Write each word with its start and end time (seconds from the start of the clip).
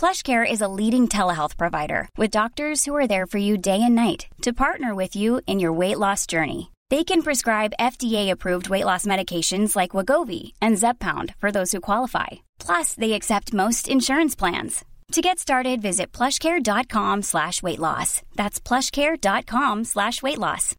PlushCare 0.00 0.50
is 0.50 0.62
a 0.62 0.68
leading 0.68 1.08
telehealth 1.08 1.58
provider 1.58 2.08
with 2.16 2.30
doctors 2.30 2.84
who 2.86 2.96
are 2.96 3.06
there 3.06 3.26
for 3.26 3.36
you 3.38 3.58
day 3.58 3.80
and 3.82 3.94
night 3.94 4.26
to 4.40 4.52
partner 4.54 4.94
with 4.94 5.14
you 5.14 5.42
in 5.46 5.60
your 5.60 5.78
weight 5.78 5.98
loss 5.98 6.26
journey. 6.26 6.70
They 6.88 7.04
can 7.04 7.22
prescribe 7.22 7.74
FDA-approved 7.78 8.70
weight 8.70 8.86
loss 8.86 9.04
medications 9.04 9.76
like 9.76 9.90
Wagovi 9.90 10.52
and 10.62 10.78
Zepbound 10.78 11.34
for 11.38 11.52
those 11.52 11.70
who 11.72 11.80
qualify. 11.82 12.28
Plus, 12.66 12.94
they 12.94 13.12
accept 13.12 13.52
most 13.52 13.88
insurance 13.88 14.34
plans. 14.38 14.84
To 15.12 15.20
get 15.20 15.38
started, 15.38 15.82
visit 15.82 16.12
plushcare.com 16.18 17.22
slash 17.22 17.62
weight 17.62 17.78
loss. 17.78 18.22
That's 18.36 18.58
plushcare.com 18.58 19.84
slash 19.84 20.22
weight 20.22 20.38
loss. 20.38 20.74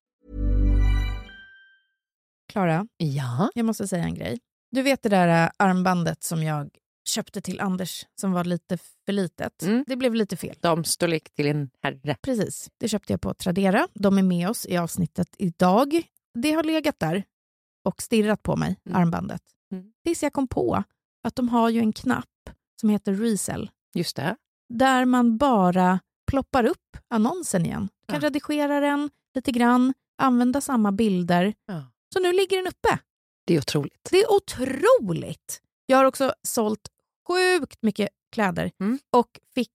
Klara, 2.53 2.85
Ja. 2.97 3.49
jag 3.55 3.65
måste 3.65 3.87
säga 3.87 4.03
en 4.03 4.13
grej. 4.15 4.39
Du 4.71 4.81
vet 4.81 5.03
det 5.03 5.09
där 5.09 5.43
äh, 5.43 5.49
armbandet 5.59 6.23
som 6.23 6.43
jag 6.43 6.69
köpte 7.09 7.41
till 7.41 7.59
Anders 7.59 8.05
som 8.21 8.31
var 8.31 8.43
lite 8.43 8.77
för 9.05 9.11
litet. 9.13 9.63
Mm. 9.63 9.83
Det 9.87 9.95
blev 9.95 10.15
lite 10.15 10.37
fel. 10.37 10.55
Damstorlek 10.61 11.29
till 11.33 11.47
en 11.47 11.69
herre. 11.83 12.15
Precis. 12.21 12.69
Det 12.77 12.87
köpte 12.87 13.13
jag 13.13 13.21
på 13.21 13.33
Tradera. 13.33 13.87
De 13.93 14.17
är 14.17 14.23
med 14.23 14.49
oss 14.49 14.65
i 14.65 14.77
avsnittet 14.77 15.35
idag. 15.37 16.01
Det 16.33 16.51
har 16.51 16.63
legat 16.63 16.99
där 16.99 17.23
och 17.85 18.01
stirrat 18.01 18.43
på 18.43 18.55
mig, 18.55 18.79
Mm. 18.85 19.01
armbandet. 19.01 19.41
Mm. 19.71 19.91
Tills 20.03 20.23
jag 20.23 20.33
kom 20.33 20.47
på 20.47 20.83
att 21.23 21.35
de 21.35 21.49
har 21.49 21.69
ju 21.69 21.79
en 21.79 21.93
knapp 21.93 22.25
som 22.81 22.89
heter 22.89 23.13
Resell 23.13 23.69
Just 23.93 24.15
det. 24.15 24.35
där 24.73 25.05
man 25.05 25.37
bara 25.37 25.99
ploppar 26.31 26.63
upp 26.63 26.97
annonsen 27.07 27.65
igen. 27.65 27.89
Du 28.07 28.13
kan 28.13 28.21
Ja. 28.21 28.27
redigera 28.27 28.79
den 28.79 29.09
lite 29.35 29.51
grann, 29.51 29.93
använda 30.17 30.61
samma 30.61 30.91
bilder. 30.91 31.53
Ja. 31.65 31.83
Så 32.13 32.19
nu 32.19 32.31
ligger 32.33 32.57
den 32.57 32.67
uppe. 32.67 32.99
Det 33.47 33.53
är 33.53 33.59
otroligt. 33.59 34.07
Det 34.11 34.17
är 34.21 34.31
otroligt! 34.33 35.61
Jag 35.85 35.97
har 35.97 36.05
också 36.05 36.33
sålt 36.47 36.89
sjukt 37.27 37.77
mycket 37.81 38.09
kläder 38.31 38.71
Mm. 38.79 38.99
och 39.17 39.39
fick 39.55 39.73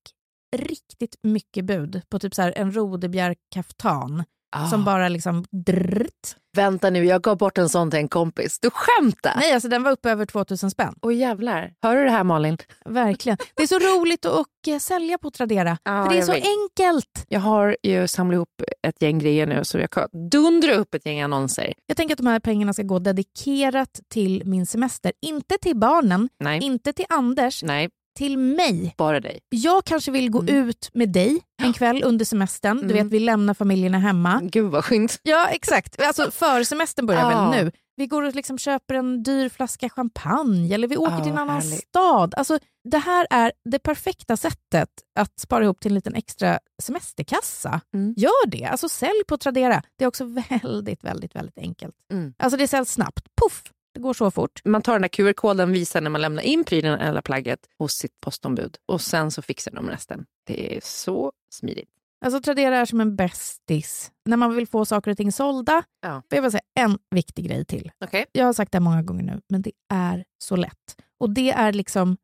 riktigt 0.57 1.17
mycket 1.23 1.65
bud 1.65 2.03
på 2.09 2.19
typ 2.19 2.35
så 2.35 2.43
här 2.43 2.53
en 2.57 2.73
rodebjörk-kaftan 2.73 4.25
Ah. 4.51 4.67
som 4.67 4.85
bara 4.85 5.09
liksom 5.09 5.45
drrt. 5.67 6.37
Vänta 6.57 6.91
nu, 6.91 7.05
jag 7.05 7.23
gav 7.23 7.37
bort 7.37 7.59
en 7.59 7.69
sån 7.69 7.91
till 7.91 8.01
en 8.01 8.09
kompis. 8.09 8.59
Du 8.61 8.71
skämtar? 8.73 9.33
Nej, 9.37 9.53
alltså 9.53 9.69
den 9.69 9.83
var 9.83 9.91
uppe 9.91 10.11
över 10.11 10.27
2000 10.27 10.71
spänn. 10.71 10.95
Åh 11.03 11.15
jävlar. 11.15 11.73
Hör 11.83 11.97
du 11.97 12.05
det 12.05 12.11
här 12.11 12.25
Malin? 12.25 12.59
Verkligen. 12.85 13.39
Det 13.55 13.63
är 13.63 13.67
så 13.67 13.79
roligt 13.79 14.27
att 14.27 14.33
och, 14.33 14.69
eh, 14.73 14.79
sälja 14.79 15.19
på 15.19 15.31
Tradera. 15.31 15.79
Ja, 15.85 16.05
för 16.05 16.13
det 16.13 16.19
är 16.19 16.23
så 16.23 16.33
vet. 16.33 16.45
enkelt. 16.45 17.27
Jag 17.29 17.41
har 17.41 17.77
ju 17.83 18.09
samlat 18.09 18.35
ihop 18.35 18.63
ett 18.83 19.03
gäng 19.03 19.19
grejer 19.19 19.47
nu 19.47 19.65
så 19.65 19.79
jag 19.79 19.91
kan 19.91 20.09
dundra 20.31 20.75
upp 20.75 20.95
ett 20.95 21.07
gäng 21.07 21.21
annonser. 21.21 21.73
Jag 21.87 21.97
tänker 21.97 22.15
att 22.15 22.19
de 22.19 22.27
här 22.27 22.41
pengarna 22.41 22.73
ska 22.73 22.83
gå 22.83 22.99
dedikerat 22.99 24.01
till 24.11 24.43
min 24.45 24.67
semester. 24.67 25.13
Inte 25.23 25.59
till 25.59 25.77
barnen, 25.77 26.29
Nej, 26.41 26.63
inte 26.63 26.93
till 26.93 27.07
Anders, 27.09 27.63
nej, 27.63 27.89
till 28.17 28.39
mig. 28.39 28.95
bara 28.99 29.21
dig. 29.21 29.39
Jag 29.49 29.85
kanske 29.85 30.11
vill 30.11 30.31
gå 30.31 30.41
Mm. 30.41 30.55
ut 30.69 30.91
med 30.95 31.09
dig 31.13 31.41
en 31.63 31.73
kväll 31.73 32.03
under 32.05 32.25
semestern. 32.25 32.77
Du 32.77 32.85
Mm. 32.85 32.97
vet, 32.97 33.07
vi 33.13 33.19
lämnar 33.19 33.55
familjerna 33.55 33.99
hemma. 33.99 34.41
Gud 34.43 34.71
vad 34.71 34.85
skönt. 34.85 35.21
Ja, 35.23 35.49
exakt. 35.49 36.01
Alltså 36.03 36.31
försemestern 36.31 37.07
börjar 37.07 37.31
Ja. 37.31 37.51
väl 37.51 37.65
nu. 37.65 37.73
Vi 37.99 38.07
går 38.07 38.23
och 38.23 38.35
liksom 38.35 38.59
köper 38.59 38.95
en 38.95 39.23
dyr 39.23 39.49
flaska 39.49 39.89
champagne 39.89 40.75
eller 40.75 40.89
vi 40.89 40.97
åker 40.97 41.13
Ja, 41.17 41.23
till 41.23 41.33
en 41.33 41.39
annan 41.39 41.61
härligt. 41.63 41.89
stad. 41.89 42.35
Alltså, 42.37 42.59
det 42.91 42.99
här 42.99 43.27
är 43.31 43.53
det 43.71 43.79
perfekta 43.79 44.37
sättet 44.37 44.89
att 45.19 45.41
spara 45.41 45.65
ihop 45.65 45.81
till 45.81 45.91
en 45.91 45.95
liten 45.95 46.15
extra 46.15 46.59
semesterkassa. 46.83 47.81
Mm. 47.95 48.15
Gör 48.17 48.47
det. 48.47 48.65
Alltså 48.65 48.89
sälj 48.89 49.23
på 49.29 49.37
Tradera. 49.37 49.83
Det 49.99 50.05
är 50.05 50.09
också 50.09 50.25
väldigt, 50.25 51.05
väldigt, 51.05 51.35
väldigt 51.37 51.59
enkelt. 51.59 51.95
Mm. 52.13 52.35
Alltså 52.39 52.57
det 52.57 52.69
säljs 52.69 52.91
snabbt. 52.93 53.27
Puff! 53.43 53.63
Det 53.97 54.01
går 54.01 54.15
så 54.15 54.31
fort. 54.31 54.61
Man 54.65 54.83
tar 54.83 54.93
den 54.93 55.03
där 55.03 55.09
QR-koden, 55.09 55.73
visar 55.73 56.01
när 56.01 56.11
man 56.11 56.21
lämnar 56.21 56.43
in 56.43 56.65
prylen 56.65 57.01
eller 57.01 57.21
plagget 57.21 57.61
hos 57.79 57.93
sitt 57.93 58.21
postombud 58.21 58.77
och 58.87 59.01
sen 59.01 59.31
så 59.31 59.43
fixar 59.43 59.73
de 59.73 59.89
resten. 59.91 60.25
Det 60.47 60.77
är 60.77 60.81
så 60.85 61.33
smidigt. 61.51 61.89
Alltså 62.25 62.41
Tradera 62.41 62.77
är 62.79 62.85
som 62.85 63.01
en 63.01 63.17
bästis. 63.17 64.13
När 64.25 64.37
man 64.37 64.55
vill 64.57 64.67
få 64.67 64.85
saker 64.85 65.11
och 65.11 65.17
ting 65.17 65.33
sålda. 65.33 65.83
Ja. 66.01 66.23
Jag 66.29 66.53
säga 66.53 66.61
en 66.81 66.99
viktig 67.11 67.47
grej 67.47 67.65
till. 67.65 67.91
Okej. 68.05 68.25
Jag 68.33 68.45
har 68.47 68.53
sagt 68.53 68.73
det 68.73 68.81
många 68.81 69.03
gånger 69.03 69.23
nu, 69.23 69.41
men 69.49 69.63
det 69.63 69.73
är 69.93 70.25
så 70.39 70.57
lätt. 70.57 70.97
Och 71.21 71.31
det 71.31 71.51
är 71.51 71.73
liksom 71.73 72.17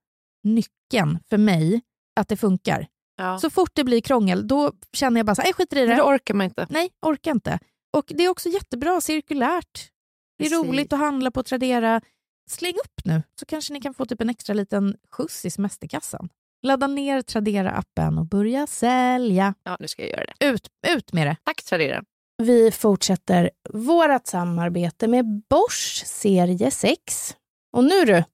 nyckeln 0.44 1.18
för 1.30 1.38
mig 1.38 1.80
att 2.20 2.28
det 2.28 2.36
funkar. 2.36 2.86
Ja. 3.16 3.38
Så 3.38 3.50
fort 3.50 3.70
det 3.74 3.84
blir 3.84 4.00
krångel, 4.00 4.48
då 4.48 4.72
känner 4.92 5.18
jag 5.18 5.26
bara 5.26 5.34
så 5.34 5.42
här, 5.42 5.46
"Nej, 5.46 5.54
skiter 5.54 5.76
i 5.76 5.86
det. 5.86 5.96
då 5.96 6.02
orkar 6.02 6.34
man 6.34 6.44
inte. 6.44 6.66
Nej, 6.70 6.90
orkar 7.06 7.30
inte. 7.30 7.58
Och 7.96 8.04
det 8.08 8.24
är 8.24 8.28
också 8.28 8.48
jättebra 8.48 9.00
cirkulärt. 9.00 9.91
Det 10.42 10.46
är 10.46 10.50
Precis. 10.50 10.68
roligt 10.68 10.92
att 10.92 10.98
handla 10.98 11.30
på 11.30 11.42
Tradera. 11.42 12.00
Släng 12.50 12.74
upp 12.74 13.04
nu, 13.04 13.22
så 13.40 13.46
kanske 13.46 13.72
ni 13.72 13.80
kan 13.80 13.94
få 13.94 14.06
typ 14.06 14.20
en 14.20 14.30
extra 14.30 14.54
liten 14.54 14.96
skjuts 15.10 15.44
i 15.44 15.50
semesterkassan. 15.50 16.28
Ladda 16.62 16.86
ner 16.86 17.22
Tradera-appen 17.22 18.18
och 18.18 18.26
börja 18.26 18.66
sälja. 18.66 19.54
Ja, 19.64 19.76
nu 19.80 19.88
ska 19.88 20.02
jag 20.02 20.10
göra 20.10 20.24
det. 20.38 20.46
Ut, 20.46 20.68
ut 20.88 21.12
med 21.12 21.26
det. 21.26 21.36
Tack 21.44 21.62
Tradera. 21.64 22.02
Vi 22.42 22.70
fortsätter 22.70 23.50
vårt 23.72 24.26
samarbete 24.26 25.08
med 25.08 25.42
Bosch 25.50 26.02
serie 26.06 26.70
6. 26.70 27.36
Och 27.76 27.84
nu 27.84 28.04
du, 28.04 28.24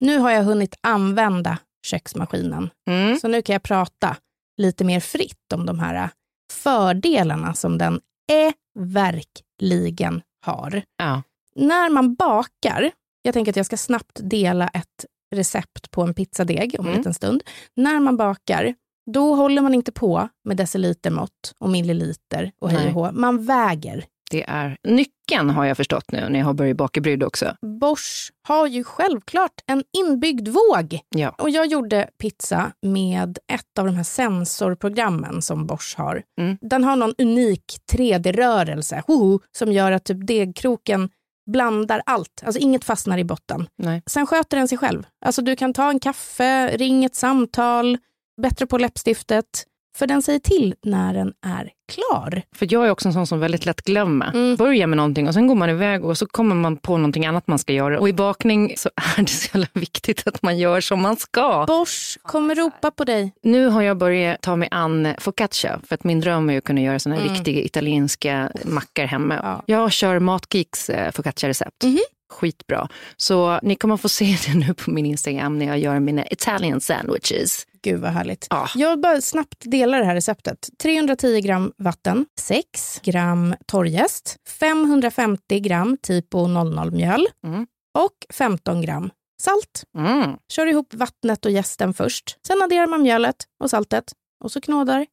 nu 0.00 0.18
har 0.18 0.30
jag 0.30 0.42
hunnit 0.42 0.74
använda 0.80 1.58
köksmaskinen. 1.86 2.70
Mm. 2.90 3.18
Så 3.18 3.28
nu 3.28 3.42
kan 3.42 3.52
jag 3.52 3.62
prata 3.62 4.16
lite 4.56 4.84
mer 4.84 5.00
fritt 5.00 5.52
om 5.54 5.66
de 5.66 5.78
här 5.78 6.10
fördelarna 6.52 7.54
som 7.54 7.78
den 7.78 8.00
är 8.32 8.52
verkligen 8.78 10.22
har. 10.46 10.82
Ja. 10.96 11.22
När 11.56 11.90
man 11.90 12.14
bakar, 12.14 12.90
jag 13.22 13.34
tänker 13.34 13.52
att 13.52 13.56
jag 13.56 13.66
ska 13.66 13.76
snabbt 13.76 14.20
dela 14.22 14.68
ett 14.68 15.04
recept 15.34 15.90
på 15.90 16.02
en 16.02 16.14
pizzadeg 16.14 16.76
om 16.78 16.84
en 16.84 16.90
Mm. 16.90 16.98
liten 16.98 17.14
stund. 17.14 17.42
När 17.76 18.00
man 18.00 18.16
bakar, 18.16 18.74
då 19.10 19.34
håller 19.34 19.62
man 19.62 19.74
inte 19.74 19.92
på 19.92 20.28
med 20.44 20.56
decilitermått 20.56 21.54
och 21.58 21.70
milliliter 21.70 22.52
och 22.60 22.70
hej 22.70 22.86
och 22.86 22.92
hå. 22.92 23.12
Man 23.12 23.44
väger. 23.46 24.04
Det 24.30 24.44
är 24.48 24.76
nyckeln 24.88 25.50
har 25.50 25.64
jag 25.64 25.76
förstått 25.76 26.12
nu 26.12 26.28
när 26.28 26.38
jag 26.38 26.46
har 26.46 26.54
börjat 26.54 26.76
baka 26.76 27.00
bröd 27.00 27.22
också. 27.22 27.56
Bosch 27.80 28.30
har 28.48 28.66
ju 28.66 28.84
självklart 28.84 29.52
en 29.66 29.84
inbyggd 29.98 30.48
våg. 30.48 31.00
Ja. 31.16 31.28
Och 31.38 31.50
jag 31.50 31.66
gjorde 31.66 32.08
pizza 32.18 32.72
med 32.82 33.38
ett 33.52 33.78
av 33.78 33.86
de 33.86 33.94
här 33.96 34.02
sensorprogrammen 34.04 35.42
som 35.42 35.66
Bosch 35.66 35.94
har. 35.98 36.22
Mm. 36.40 36.58
Den 36.60 36.84
har 36.84 36.96
någon 36.96 37.14
unik 37.18 37.64
3D-rörelse 37.92 39.02
hoho, 39.06 39.40
som 39.58 39.72
gör 39.72 39.92
att 39.92 40.04
typ 40.04 40.26
degkroken 40.26 41.08
blandar 41.50 42.02
allt. 42.06 42.42
Alltså 42.44 42.60
inget 42.60 42.84
fastnar 42.84 43.18
i 43.18 43.24
botten. 43.24 43.68
Nej. 43.76 44.02
Sen 44.06 44.26
sköter 44.26 44.56
den 44.56 44.68
sig 44.68 44.78
själv. 44.78 45.06
Alltså 45.24 45.42
du 45.42 45.56
kan 45.56 45.72
ta 45.72 45.90
en 45.90 46.00
kaffe, 46.00 46.76
ring 46.76 47.04
ett 47.04 47.14
samtal, 47.14 47.98
bättre 48.42 48.66
på 48.66 48.78
läppstiftet. 48.78 49.64
För 49.96 50.06
den 50.06 50.22
säger 50.22 50.38
till 50.38 50.74
när 50.82 51.14
den 51.14 51.32
är 51.46 51.70
klar. 51.92 52.42
För 52.56 52.66
jag 52.70 52.86
är 52.86 52.90
också 52.90 53.08
en 53.08 53.12
sån 53.12 53.26
som 53.26 53.40
väldigt 53.40 53.66
lätt 53.66 53.82
glömmer. 53.82 54.30
Mm. 54.34 54.56
Börjar 54.56 54.86
med 54.86 54.96
någonting 54.96 55.28
och 55.28 55.34
sen 55.34 55.46
går 55.46 55.54
man 55.54 55.70
iväg 55.70 56.04
och 56.04 56.18
så 56.18 56.26
kommer 56.26 56.54
man 56.54 56.76
på 56.76 56.96
någonting 56.96 57.26
annat 57.26 57.46
man 57.46 57.58
ska 57.58 57.72
göra. 57.72 58.00
Och 58.00 58.08
i 58.08 58.12
bakning 58.12 58.74
så 58.76 58.90
är 59.18 59.22
det 59.22 59.26
så 59.28 59.58
jävla 59.58 59.68
viktigt 59.72 60.26
att 60.26 60.42
man 60.42 60.58
gör 60.58 60.80
som 60.80 61.02
man 61.02 61.16
ska. 61.16 61.64
Bosch 61.66 62.18
kommer 62.22 62.54
ropa 62.54 62.90
på 62.90 63.04
dig. 63.04 63.32
Nu 63.42 63.66
har 63.66 63.82
jag 63.82 63.96
börjat 63.98 64.40
ta 64.42 64.56
mig 64.56 64.68
an 64.70 65.14
focaccia 65.18 65.80
för 65.88 65.94
att 65.94 66.04
min 66.04 66.20
dröm 66.20 66.50
är 66.50 66.58
att 66.58 66.64
kunna 66.64 66.80
göra 66.80 66.98
såna 66.98 67.14
här 67.14 67.22
Mm. 67.22 67.34
riktiga 67.34 67.60
italienska 67.62 68.50
mackor 68.64 69.02
hemma. 69.04 69.34
Ja. 69.42 69.62
Jag 69.66 69.92
kör 69.92 70.18
Matgeeks 70.18 70.90
eh, 70.90 71.12
focaccia-recept. 71.12 71.84
Mhm. 71.84 71.98
Skitbra. 72.30 72.88
Så 73.16 73.58
ni 73.62 73.74
kommer 73.76 73.96
få 73.96 74.08
se 74.08 74.24
det 74.46 74.54
nu 74.58 74.74
på 74.74 74.90
min 74.90 75.06
Instagram 75.06 75.58
när 75.58 75.66
jag 75.66 75.78
gör 75.78 76.00
mina 76.00 76.26
Italian 76.26 76.80
sandwiches. 76.80 77.66
Gud 77.82 78.00
vad 78.00 78.10
härligt. 78.10 78.46
Ja. 78.50 78.68
Jag 78.74 79.00
bara 79.00 79.20
snabbt 79.20 79.56
delar 79.60 79.98
det 79.98 80.04
här 80.04 80.14
receptet. 80.14 80.68
310 80.82 81.40
gram 81.40 81.72
vatten, 81.78 82.26
6 82.40 83.00
gram 83.02 83.54
torrjäst, 83.66 84.36
550 84.48 85.60
gram 85.60 85.96
typo 86.02 86.38
00-mjöl 86.46 87.26
Mm. 87.46 87.66
och 87.98 88.34
15 88.34 88.82
gram 88.82 89.10
salt. 89.42 89.82
Mm. 89.98 90.36
Kör 90.52 90.66
ihop 90.66 90.94
vattnet 90.94 91.44
och 91.44 91.50
jästen 91.50 91.94
först. 91.94 92.36
Sen 92.46 92.62
adderar 92.62 92.86
man 92.86 93.02
mjölet 93.02 93.36
och 93.62 93.70
saltet 93.70 94.04
och 94.44 94.52
så 94.52 94.60
knådar. 94.60 95.06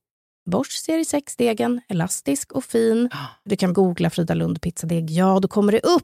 Bosch 0.51 0.71
serie 0.71 1.03
6-degen, 1.03 1.81
elastisk 1.89 2.51
och 2.51 2.63
fin. 2.63 3.09
Du 3.43 3.55
kan 3.55 3.73
googla 3.73 4.09
Frida 4.09 4.33
Lund 4.33 4.61
pizzadeg. 4.61 5.09
Ja, 5.09 5.39
då 5.41 5.47
kommer 5.47 5.71
det 5.71 5.79
upp. 5.79 6.03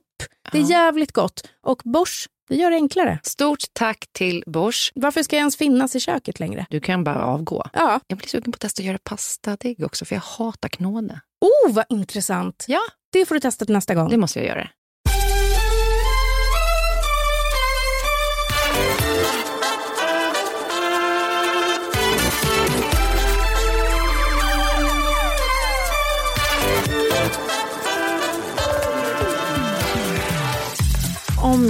Det 0.51 0.57
är 0.57 0.69
jävligt 0.69 1.11
gott. 1.11 1.47
Och 1.61 1.81
Bosch 1.85 2.27
Det 2.49 2.55
gör 2.55 2.69
det 2.69 2.75
enklare. 2.75 3.19
Stort 3.23 3.63
tack 3.73 4.05
till 4.11 4.43
Bosch. 4.47 4.91
Varför 4.95 5.23
ska 5.23 5.35
jag 5.35 5.39
ens 5.39 5.57
finnas 5.57 5.95
i 5.95 5.99
köket 5.99 6.39
längre? 6.39 6.65
Du 6.69 6.79
kan 6.79 7.03
bara 7.03 7.25
avgå. 7.25 7.63
Ja. 7.73 7.99
Jag 8.07 8.17
blir 8.17 8.27
sugen 8.27 8.51
på 8.51 8.55
att 8.55 8.59
testa 8.59 8.81
att 8.81 8.85
göra 8.85 8.97
pastadegg 9.03 9.83
också, 9.83 10.05
för 10.05 10.15
jag 10.15 10.21
hatar 10.21 10.69
knåda. 10.69 11.19
Oh, 11.41 11.73
vad 11.73 11.85
intressant. 11.89 12.65
Ja. 12.67 12.79
Det 13.11 13.25
får 13.25 13.35
du 13.35 13.41
testa 13.41 13.65
till 13.65 13.73
nästa 13.73 13.95
gång. 13.95 14.09
Det 14.09 14.17
måste 14.17 14.39
jag 14.39 14.47
göra. 14.47 14.69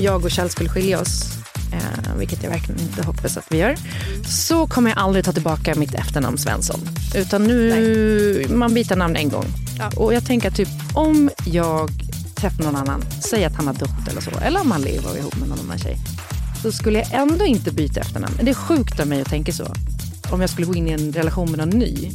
Jag 0.03 0.25
och 0.25 0.31
Kjell 0.31 0.49
skulle 0.49 0.69
skilja 0.69 1.01
oss, 1.01 1.37
eh, 1.71 2.15
vilket 2.17 2.43
jag 2.43 2.49
verkligen 2.49 2.81
inte 2.81 3.03
hoppas 3.03 3.37
att 3.37 3.45
vi 3.49 3.57
gör, 3.57 3.75
så 4.27 4.67
kommer 4.67 4.89
jag 4.89 4.99
aldrig 4.99 5.25
ta 5.25 5.31
tillbaka 5.31 5.75
mitt 5.75 5.93
efternamn 5.93 6.37
Svensson. 6.37 6.79
Utan 7.15 7.43
nu, 7.43 8.45
man 8.49 8.73
byter 8.73 8.95
namn 8.95 9.15
en 9.15 9.29
gång. 9.29 9.45
Ja. 9.77 9.91
Och 9.95 10.13
jag 10.13 10.25
tänker 10.25 10.51
typ, 10.51 10.69
om 10.93 11.29
jag 11.45 11.89
träffar 12.35 12.63
någon 12.63 12.75
annan, 12.75 13.01
säg 13.29 13.45
att 13.45 13.55
han 13.55 13.67
har 13.67 13.73
dött 13.73 14.07
eller 14.09 14.21
så, 14.21 14.31
eller 14.41 14.61
om 14.61 14.71
han 14.71 14.81
lever 14.81 15.17
ihop 15.17 15.35
med 15.35 15.49
någon 15.49 15.59
annan 15.59 15.79
tjej, 15.79 15.97
så 16.61 16.71
skulle 16.71 16.99
jag 16.99 17.13
ändå 17.13 17.45
inte 17.45 17.71
byta 17.71 17.99
efternamn. 17.99 18.33
Det 18.41 18.49
är 18.49 18.55
sjukt 18.55 18.99
av 18.99 19.07
mig 19.07 19.21
att 19.21 19.29
tänka 19.29 19.51
så. 19.51 19.73
Om 20.31 20.41
jag 20.41 20.49
skulle 20.49 20.67
gå 20.67 20.75
in 20.75 20.87
i 20.87 20.91
en 20.91 21.13
relation 21.13 21.51
med 21.51 21.59
någon 21.59 21.79
ny, 21.79 22.11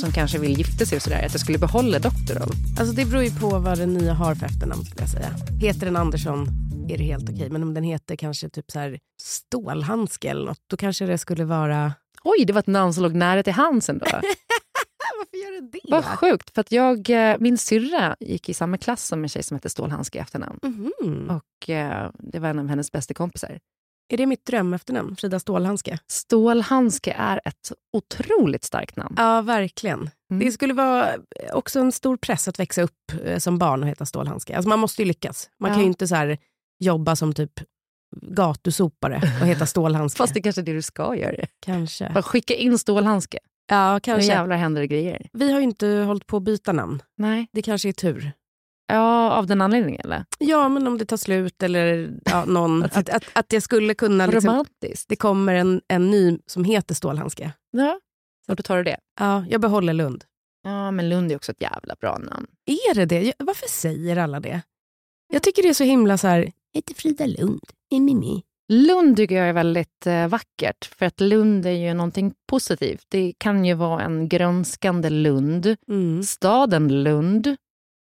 som 0.00 0.12
kanske 0.12 0.38
vill 0.38 0.58
gifta 0.58 0.86
sig 0.86 0.96
och 0.96 1.02
sådär, 1.02 1.26
att 1.26 1.32
jag 1.32 1.40
skulle 1.40 1.58
behålla 1.58 1.98
Doktorov. 1.98 2.52
Alltså 2.78 2.94
det 2.94 3.04
beror 3.04 3.22
ju 3.22 3.30
på 3.30 3.58
vad 3.58 3.78
den 3.78 3.94
nya 3.94 4.14
har 4.14 4.34
för 4.34 4.46
efternamn 4.46 4.84
skulle 4.84 5.02
jag 5.02 5.10
säga. 5.10 5.30
Heter 5.60 5.86
den 5.86 5.96
Andersson 5.96 6.59
är 6.94 6.98
det 6.98 7.04
helt 7.04 7.30
okej. 7.30 7.50
Men 7.50 7.62
om 7.62 7.74
den 7.74 7.84
heter 7.84 8.16
kanske 8.16 8.48
typ 8.48 8.70
så 8.70 8.78
här 8.78 8.98
stålhandske 9.22 10.30
eller 10.30 10.44
något, 10.46 10.62
då 10.66 10.76
kanske 10.76 11.06
det 11.06 11.18
skulle 11.18 11.44
vara... 11.44 11.92
Oj, 12.24 12.44
det 12.44 12.52
var 12.52 12.60
ett 12.60 12.66
namn 12.66 12.94
som 12.94 13.02
låg 13.02 13.14
nära 13.14 13.42
till 13.42 13.52
hands 13.52 13.88
ändå. 13.88 14.06
Varför 15.18 15.36
gör 15.36 15.60
det 15.60 15.68
det? 15.72 15.80
Vad 15.90 16.04
sjukt, 16.04 16.50
för 16.54 16.60
att 16.60 16.72
jag, 16.72 17.10
eh, 17.10 17.36
min 17.40 17.58
syrra 17.58 18.16
gick 18.20 18.48
i 18.48 18.54
samma 18.54 18.78
klass 18.78 19.06
som 19.06 19.22
en 19.22 19.28
tjej 19.28 19.42
som 19.42 19.54
hette 19.54 19.70
Stålhandske 19.70 20.18
i 20.18 20.20
efternamn. 20.20 20.58
Mhm. 20.62 21.30
Och 21.30 21.70
eh, 21.70 22.10
det 22.18 22.38
var 22.38 22.48
en 22.48 22.58
av 22.58 22.68
hennes 22.68 22.92
bästa 22.92 23.14
kompisar. 23.14 23.58
Är 24.12 24.16
det 24.16 24.26
mitt 24.26 24.46
dröm 24.46 24.74
efternamn? 24.74 25.16
Frida 25.16 25.40
Stålhandske? 25.40 25.98
Stålhandske 26.06 27.12
är 27.18 27.40
ett 27.44 27.72
otroligt 27.92 28.64
starkt 28.64 28.96
namn. 28.96 29.14
Ja, 29.18 29.40
verkligen. 29.42 30.10
Mm. 30.30 30.44
Det 30.46 30.52
skulle 30.52 30.74
vara 30.74 31.08
också 31.52 31.80
en 31.80 31.92
stor 31.92 32.16
press 32.16 32.48
att 32.48 32.58
växa 32.58 32.82
upp 32.82 33.12
eh, 33.24 33.38
som 33.38 33.58
barn 33.58 33.82
och 33.82 33.88
heta 33.88 34.06
Stålhandske. 34.06 34.56
Alltså 34.56 34.68
man 34.68 34.78
måste 34.78 35.02
ju 35.02 35.08
lyckas. 35.08 35.50
Man 35.60 35.70
Ja. 35.70 35.74
kan 35.74 35.82
ju 35.82 35.88
inte 35.88 36.08
så 36.08 36.14
här 36.14 36.38
jobba 36.80 37.16
som 37.16 37.32
typ 37.32 37.60
gatusopare 38.22 39.16
och 39.40 39.46
heta 39.46 39.66
Stålhandske. 39.66 40.18
Fast 40.18 40.34
det 40.34 40.42
kanske 40.42 40.60
är 40.60 40.64
det 40.64 40.72
du 40.72 40.82
ska 40.82 41.16
göra. 41.16 41.46
Kanske. 41.60 42.10
Bara 42.14 42.22
skicka 42.22 42.54
in 42.54 42.78
Stålhandske. 42.78 43.38
Ja, 43.66 43.94
Nu 43.94 44.00
kanske. 44.00 44.26
jävlar 44.28 44.56
händer 44.56 44.80
det 44.80 44.86
grejer. 44.86 45.28
Vi 45.32 45.52
har 45.52 45.58
ju 45.60 45.64
inte 45.64 45.86
hållit 45.88 46.26
på 46.26 46.36
att 46.36 46.42
byta 46.42 46.72
namn. 46.72 47.02
Nej. 47.16 47.48
Det 47.52 47.62
kanske 47.62 47.88
är 47.88 47.92
tur. 47.92 48.32
Ja, 48.86 49.30
av 49.30 49.46
den 49.46 49.60
anledningen 49.60 50.00
eller? 50.04 50.24
Ja, 50.38 50.68
men 50.68 50.86
om 50.86 50.98
det 50.98 51.04
tar 51.04 51.16
slut 51.16 51.62
eller 51.62 52.10
ja, 52.24 52.44
någon... 52.44 52.82
att, 52.92 53.08
att, 53.08 53.24
att 53.32 53.52
jag 53.52 53.62
skulle 53.62 53.94
kunna... 53.94 54.26
Liksom, 54.26 54.50
Romantiskt. 54.50 55.08
det 55.08 55.16
kommer 55.16 55.54
en, 55.54 55.80
en 55.88 56.10
ny 56.10 56.38
som 56.46 56.64
heter 56.64 56.94
Stålhandske. 56.94 57.52
Ja. 57.70 58.00
Och 58.48 58.56
då 58.56 58.62
tar 58.62 58.76
du 58.76 58.82
det. 58.82 58.96
Ja, 59.20 59.44
jag 59.50 59.60
behåller 59.60 59.92
Lund. 59.92 60.24
Ja, 60.62 60.90
men 60.90 61.08
Lund 61.08 61.32
är 61.32 61.36
också 61.36 61.52
ett 61.52 61.62
jävla 61.62 61.94
bra 62.00 62.18
namn. 62.18 62.46
Är 62.66 62.94
det 62.94 63.04
det? 63.06 63.32
Varför 63.38 63.68
säger 63.68 64.16
alla 64.16 64.40
det? 64.40 64.62
Jag 65.32 65.42
tycker 65.42 65.62
det 65.62 65.68
är 65.68 65.74
så 65.74 65.84
himla 65.84 66.18
så 66.18 66.28
här... 66.28 66.52
Jag 66.72 66.78
heter 66.78 66.94
Frida 66.94 67.26
Lund. 67.26 67.60
Mimimi. 67.90 68.42
Lund 68.68 69.16
tycker 69.16 69.34
jag 69.34 69.48
är 69.48 69.52
väldigt 69.52 70.06
eh, 70.06 70.28
vackert, 70.28 70.84
för 70.98 71.06
att 71.06 71.20
Lund 71.20 71.66
är 71.66 71.70
ju 71.70 71.94
någonting 71.94 72.32
positivt. 72.48 73.04
Det 73.08 73.32
kan 73.38 73.64
ju 73.64 73.74
vara 73.74 74.02
en 74.02 74.28
grönskande 74.28 75.10
Lund, 75.10 75.76
Mm. 75.88 76.22
staden 76.22 77.02
Lund, 77.02 77.56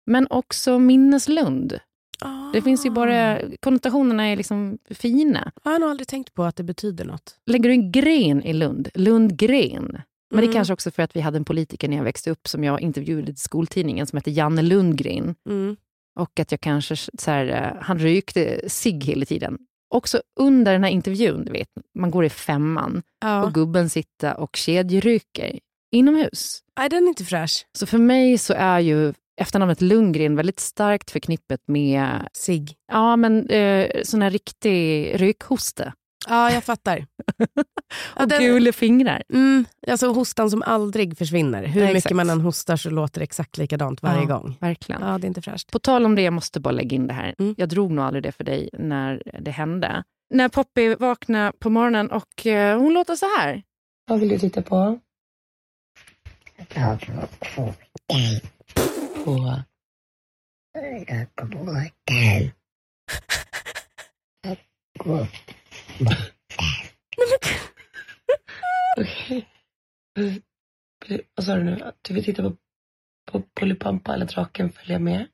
men 0.07 0.27
också 0.31 0.79
minneslund. 0.79 1.79
Det 2.53 2.63
finns 2.63 2.87
ju 2.87 2.91
bara, 2.91 3.39
konnotationerna 3.61 4.25
är 4.25 4.37
liksom 4.37 4.79
fina. 4.91 5.53
Jag 5.65 5.71
har 5.73 5.79
nog 5.79 5.91
aldrig 5.91 6.09
tänkt 6.09 6.35
på 6.35 6.45
att 6.45 6.57
det 6.57 6.63
betyder 6.63 7.05
något. 7.05 7.37
Lägger 7.47 7.69
du 7.69 7.75
en 7.75 7.93
gren 7.93 8.43
i 8.43 8.53
Lund, 8.53 8.89
Lundgren, 8.95 9.85
men 9.93 10.03
det 10.31 10.37
Mm. 10.39 10.51
är 10.51 10.53
kanske 10.53 10.73
också 10.75 10.91
för 10.91 11.03
att 11.03 11.17
vi 11.17 11.21
hade 11.21 11.37
en 11.37 11.45
politiker 11.45 11.89
när 11.89 11.97
jag 11.97 12.05
växte 12.05 12.31
upp 12.31 12.49
som 12.49 12.65
jag 12.65 12.81
intervjuade 12.81 13.33
i 13.33 13.35
skoltidningen 13.35 14.07
som 14.07 14.17
hette 14.17 14.31
Janne 14.31 14.63
Lundgren. 14.63 15.35
Mm. 15.49 15.77
Och 16.21 16.41
att 16.41 16.51
jag 16.53 16.61
kanske, 16.61 16.97
så 16.97 17.31
här, 17.31 17.47
eh, 17.47 17.83
han 17.83 17.99
rökte 17.99 18.61
cigg 18.71 19.05
hela 19.05 19.25
tiden. 19.27 19.59
Också 19.95 20.23
under 20.41 20.73
den 20.73 20.85
här 20.85 20.91
intervjun, 20.91 21.45
du 21.45 21.53
vet, 21.53 21.69
man 21.99 22.11
går 22.11 22.25
i 22.25 22.31
femman 22.31 23.03
Ja. 23.21 23.45
och 23.45 23.55
gubben 23.55 23.91
sitter 23.91 24.41
och 24.41 24.57
kedjeröker 24.57 25.59
inomhus. 25.93 26.61
Nej, 26.79 26.89
den 26.89 27.05
är 27.05 27.09
inte 27.09 27.25
fräsch. 27.25 27.67
Så 27.79 27.87
för 27.87 27.99
mig 27.99 28.39
så 28.39 28.55
är 28.55 28.81
ju 28.81 29.13
efternamnet 29.41 29.81
Lundgren 29.81 30.37
väldigt 30.37 30.61
starkt 30.61 31.11
förknippat 31.11 31.61
med 31.67 32.29
Sig. 32.33 32.67
ja, 32.93 33.17
men, 33.17 33.49
eh, 33.51 33.91
sån 34.03 34.23
här 34.23 34.31
riktig 34.31 35.13
rökhosta. 35.21 35.93
Ja, 36.29 36.51
jag 36.53 36.65
fattar. 36.65 37.07
Ja, 38.17 38.23
Och 38.23 38.29
den- 38.29 38.43
gula 38.43 38.73
fingrar. 38.73 39.23
Mm, 39.33 39.65
alltså 39.89 40.13
hostan 40.13 40.51
som 40.51 40.63
aldrig 40.63 41.19
försvinner. 41.19 41.65
Hur 41.67 41.83
Ja, 41.87 41.93
mycket 41.93 42.11
man 42.17 42.31
än 42.31 42.41
hostar 42.41 42.77
så 42.77 42.91
låter 42.91 43.21
det 43.21 43.25
exakt 43.25 43.59
likadant 43.59 44.03
varje 44.03 44.21
Ja. 44.21 44.27
gång. 44.39 44.57
Verkligen. 44.61 45.03
Ja, 45.03 45.19
det 45.19 45.25
är 45.27 45.29
inte 45.29 45.43
fräscht. 45.43 45.71
På 45.73 45.79
tal 45.79 46.05
om 46.05 46.15
det, 46.15 46.23
jag 46.23 46.33
måste 46.33 46.61
bara 46.61 46.71
lägga 46.71 46.95
in 46.95 47.07
det 47.07 47.15
här. 47.15 47.35
Mm. 47.39 47.55
Jag 47.59 47.69
drog 47.69 47.91
nog 47.91 48.05
aldrig 48.05 48.23
det 48.23 48.33
för 48.33 48.45
dig 48.45 48.71
när 48.73 49.23
det 49.41 49.51
hände. 49.51 50.05
När 50.35 50.49
Poppy 50.49 50.95
vaknade 50.95 51.53
på 51.59 51.71
morgonen 51.71 52.11
och 52.11 52.47
eh, 52.47 52.79
hon 52.79 52.95
låter 52.95 53.17
så 53.17 53.27
här. 53.39 53.63
Vad 54.07 54.21
vill 54.21 54.29
du 54.29 54.39
titta 54.39 54.63
på? 54.63 54.99
På... 57.57 57.75
På... 59.25 59.67
Okej. 68.99 69.49
Vad 71.35 71.47
sa 71.47 71.55
du 71.57 71.65
nu? 71.65 71.93
Du 72.03 72.15
vill 72.15 72.25
titta 72.25 72.43
på, 72.43 72.57
på 73.31 73.43
Pollypampa 73.55 74.15
eller 74.15 74.27
Draken 74.27 74.73
följa 74.73 74.99
med? 74.99 75.29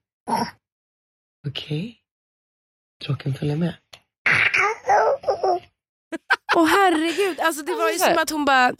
Okej. 1.49 2.01
Draken 3.07 3.35
följa 3.35 3.57
med. 3.57 3.75
Åh 6.57 6.67
herregud, 6.67 7.41
alltså 7.41 7.63
det 7.63 7.73
var 7.75 7.91
ju 7.91 7.99
som 7.99 8.19
att 8.23 8.31
hon 8.31 8.45
bara... 8.45 8.73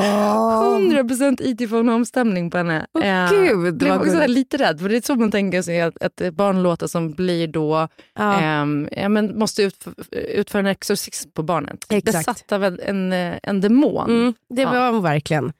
100% 0.00 1.36
IT 1.42 1.70
Phone 1.70 1.92
Home-stämning 1.92 2.50
på 2.50 2.56
henne. 2.56 2.86
Åh, 2.94 3.06
Eh, 3.06 3.30
gud, 3.30 3.76
blev 3.76 3.90
vad 3.98 4.00
också 4.08 4.26
lite 4.26 4.56
rädd, 4.56 4.80
för 4.80 4.88
det 4.88 4.96
är 4.96 5.00
så 5.00 5.14
man 5.14 5.30
tänker 5.30 5.62
sig 5.62 5.80
att, 5.80 6.02
att 6.02 6.34
barn 6.34 6.62
låter 6.62 6.86
som 6.86 7.12
blir 7.12 7.46
då, 7.48 7.88
Ja. 8.14 8.40
ehm, 8.40 8.88
ja, 8.92 9.08
men 9.08 9.38
måste 9.38 9.62
ut, 9.62 9.84
utföra 10.12 10.60
en 10.60 10.66
exorcism 10.66 11.30
på 11.30 11.42
barnet. 11.42 11.86
Exakt. 11.88 12.26
Besatt 12.26 12.52
av 12.52 12.64
en, 12.64 12.80
en, 12.80 13.12
eh, 13.12 13.38
en 13.42 13.60
demon. 13.60 14.10
Mm, 14.10 14.34
det 14.54 14.62
Ja. 14.62 14.70
var 14.72 14.92
hon 14.92 15.02
verkligen. 15.02 15.52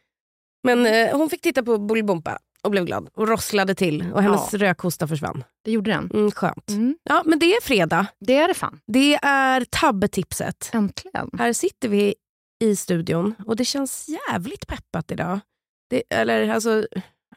Men 0.62 0.86
eh, 0.86 1.16
hon 1.16 1.30
fick 1.30 1.40
titta 1.42 1.62
på 1.62 1.78
Bolibompa 1.78 2.38
och 2.62 2.70
blev 2.70 2.84
glad 2.84 3.08
och 3.14 3.28
rosslade 3.28 3.74
till 3.74 4.12
och 4.12 4.22
hennes 4.22 4.52
Ja. 4.52 4.58
rökhosta 4.58 5.08
försvann. 5.08 5.44
Det 5.64 5.70
gjorde 5.70 5.90
den. 5.90 6.10
Mm, 6.14 6.30
skönt. 6.30 6.70
Mm. 6.70 6.96
Ja, 7.02 7.22
men 7.26 7.38
det 7.38 7.46
är 7.54 7.60
fredag. 7.62 8.06
Det 8.20 8.36
är 8.36 8.48
det 8.48 8.54
fan. 8.54 8.80
Det 8.86 9.14
är 9.22 9.64
tabbetipset. 9.70 10.70
Äntligen. 10.72 11.30
Här 11.38 11.52
sitter 11.52 11.88
vi 11.88 12.14
i 12.64 12.76
studion 12.76 13.34
och 13.46 13.56
det 13.56 13.64
känns 13.64 14.08
jävligt 14.08 14.66
peppat 14.66 15.10
idag. 15.10 15.40
Det, 15.90 16.02
eller 16.10 16.48
alltså, 16.48 16.86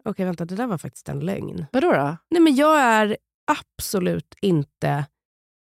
okej 0.04 0.26
vänta, 0.26 0.46
det 0.46 0.56
där 0.56 0.68
var 0.68 0.78
faktiskt 0.78 1.10
en 1.10 1.20
lögn. 1.20 1.66
Vadå 1.72 1.92
då? 1.92 2.18
Nej 2.30 2.42
men 2.42 2.56
jag 2.56 2.80
är 2.82 3.18
absolut 3.52 4.36
inte 4.42 5.06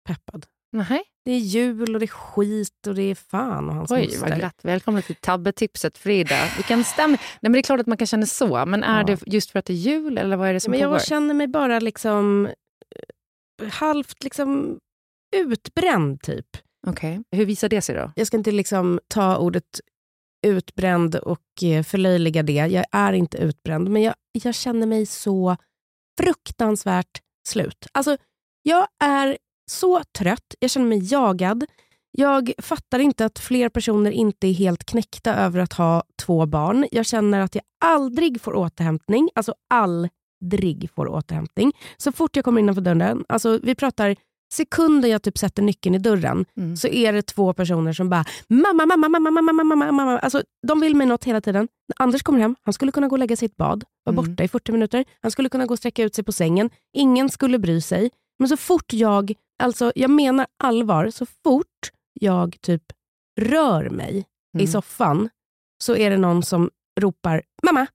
peppad. 0.08 0.46
Nej. 0.72 1.04
Det 1.26 1.32
är 1.32 1.38
jul 1.40 1.94
och 1.94 2.00
det 2.00 2.06
är 2.06 2.08
skit 2.08 2.88
och 2.88 2.96
det 2.96 3.02
är 3.04 3.16
fan 3.16 3.70
och 3.70 3.76
hans 3.76 3.92
Oj, 3.92 4.06
moster. 4.06 4.22
vad 4.30 4.36
glatt. 4.40 4.60
Välkommen 4.64 5.02
till 5.04 5.16
tabbetipset 5.16 5.98
Frida. 5.98 6.36
Vilken 6.56 6.84
stämning. 6.84 7.18
Nej, 7.22 7.38
men 7.42 7.52
det 7.52 7.60
är 7.60 7.64
klart 7.64 7.80
att 7.80 7.88
man 7.88 7.98
kan 7.98 8.08
känna 8.08 8.26
så, 8.26 8.66
men 8.66 8.84
är 8.84 9.00
Ja. 9.00 9.06
det 9.06 9.20
just 9.28 9.52
för 9.52 9.60
att 9.60 9.66
det 9.66 9.74
är 9.74 9.78
jul 9.78 10.18
eller 10.18 10.38
vad 10.38 10.50
är 10.50 10.54
det 10.54 10.60
som 10.60 10.72
Men 10.72 10.80
pågår? 10.80 10.94
jag 10.96 11.06
känner 11.06 11.34
mig 11.34 11.48
bara 11.48 11.80
liksom 11.80 12.46
eh, 13.62 13.68
halvt 13.70 14.24
liksom 14.24 14.80
utbränd 15.36 16.22
typ. 16.22 16.48
Okej. 16.88 17.22
Hur 17.32 17.46
visar 17.46 17.70
det 17.70 17.82
sig 17.82 17.96
då? 17.96 18.12
Jag 18.16 18.28
ska 18.28 18.38
inte 18.38 18.52
liksom 18.52 19.00
ta 19.08 19.38
ordet 19.38 19.80
utbränd 20.48 21.16
och 21.16 21.64
eh, 21.64 21.84
förlöjliga 21.84 22.44
det. 22.44 22.54
Jag 22.54 22.86
är 22.92 23.14
inte 23.14 23.38
utbränd, 23.38 23.90
men 23.90 24.02
jag, 24.02 24.14
jag 24.32 24.56
känner 24.56 24.88
mig 24.88 25.06
så 25.06 25.58
fruktansvärt 26.20 27.22
slut. 27.48 27.88
Alltså, 27.92 28.18
jag 28.64 28.88
är 29.04 29.38
så 29.70 30.04
trött, 30.18 30.56
jag 30.60 30.72
känner 30.72 30.88
mig 30.88 31.00
jagad. 31.14 31.66
Jag 32.12 32.52
fattar 32.58 33.00
inte 33.00 33.26
att 33.26 33.40
fler 33.40 33.70
personer 33.70 34.12
inte 34.12 34.48
är 34.48 34.54
helt 34.54 34.84
knäckta 34.86 35.36
över 35.36 35.60
att 35.60 35.74
ha 35.74 36.04
två 36.22 36.46
barn. 36.46 36.88
Jag 36.92 37.06
känner 37.06 37.40
att 37.40 37.56
jag 37.56 37.64
aldrig 37.86 38.42
får 38.42 38.56
återhämtning, 38.56 39.30
alltså 39.36 39.54
aldrig 40.44 40.90
får 40.96 41.08
återhämtning. 41.08 41.72
Så 41.98 42.12
fort 42.12 42.36
jag 42.36 42.46
kommer 42.46 42.62
innanför 42.62 42.82
dörren, 42.82 43.26
alltså 43.30 43.60
vi 43.64 43.76
pratar 43.76 44.16
sekunden 44.54 45.10
jag 45.12 45.22
typ 45.24 45.38
sätter 45.38 45.64
nyckeln 45.64 45.96
i 45.96 46.00
dörren, 46.00 46.46
Mm. 46.58 46.78
så 46.78 46.88
är 46.88 47.14
det 47.14 47.22
två 47.22 47.54
personer 47.54 47.94
som 47.94 48.10
bara 48.10 48.26
mamma, 48.48 48.86
mamma, 48.86 49.10
mamma, 49.10 49.30
mamma, 49.32 49.52
mamma, 49.54 49.76
mamma, 49.76 49.92
mamma. 49.92 50.20
Alltså, 50.20 50.44
de 50.68 50.80
vill 50.82 50.96
mig 50.96 51.08
något 51.08 51.24
hela 51.24 51.42
tiden. 51.42 51.68
När 51.88 52.04
Anders 52.06 52.24
kommer 52.24 52.40
hem, 52.40 52.56
han 52.64 52.74
skulle 52.74 52.92
kunna 52.92 53.08
gå 53.08 53.14
och 53.16 53.20
lägga 53.20 53.36
sig 53.36 53.46
i 53.46 53.50
ett 53.50 53.58
bad, 53.58 53.84
vara 54.06 54.14
Mm. 54.14 54.26
borta 54.32 54.44
i 54.44 54.48
40 54.48 54.72
minuter. 54.72 55.06
Han 55.22 55.32
skulle 55.32 55.50
kunna 55.50 55.66
gå 55.66 55.74
och 55.74 55.78
sträcka 55.78 56.04
ut 56.04 56.16
sig 56.16 56.24
på 56.24 56.32
sängen. 56.32 56.70
Ingen 56.94 57.30
skulle 57.30 57.60
bry 57.60 57.82
sig. 57.82 58.10
Men 58.40 58.50
så 58.50 58.58
fort 58.58 58.94
jag, 58.94 59.34
alltså 59.60 59.92
jag 59.96 60.10
menar 60.12 60.48
allvar, 60.64 61.10
så 61.10 61.26
fort 61.26 61.92
jag 62.14 62.56
typ 62.62 62.84
rör 63.42 63.90
mig 63.90 64.26
i 64.58 64.62
Mm. 64.62 64.68
soffan 64.68 65.30
så 65.84 65.96
är 65.96 66.10
det 66.10 66.18
någon 66.18 66.44
som 66.44 66.70
ropar 67.02 67.42
mamma. 67.64 67.88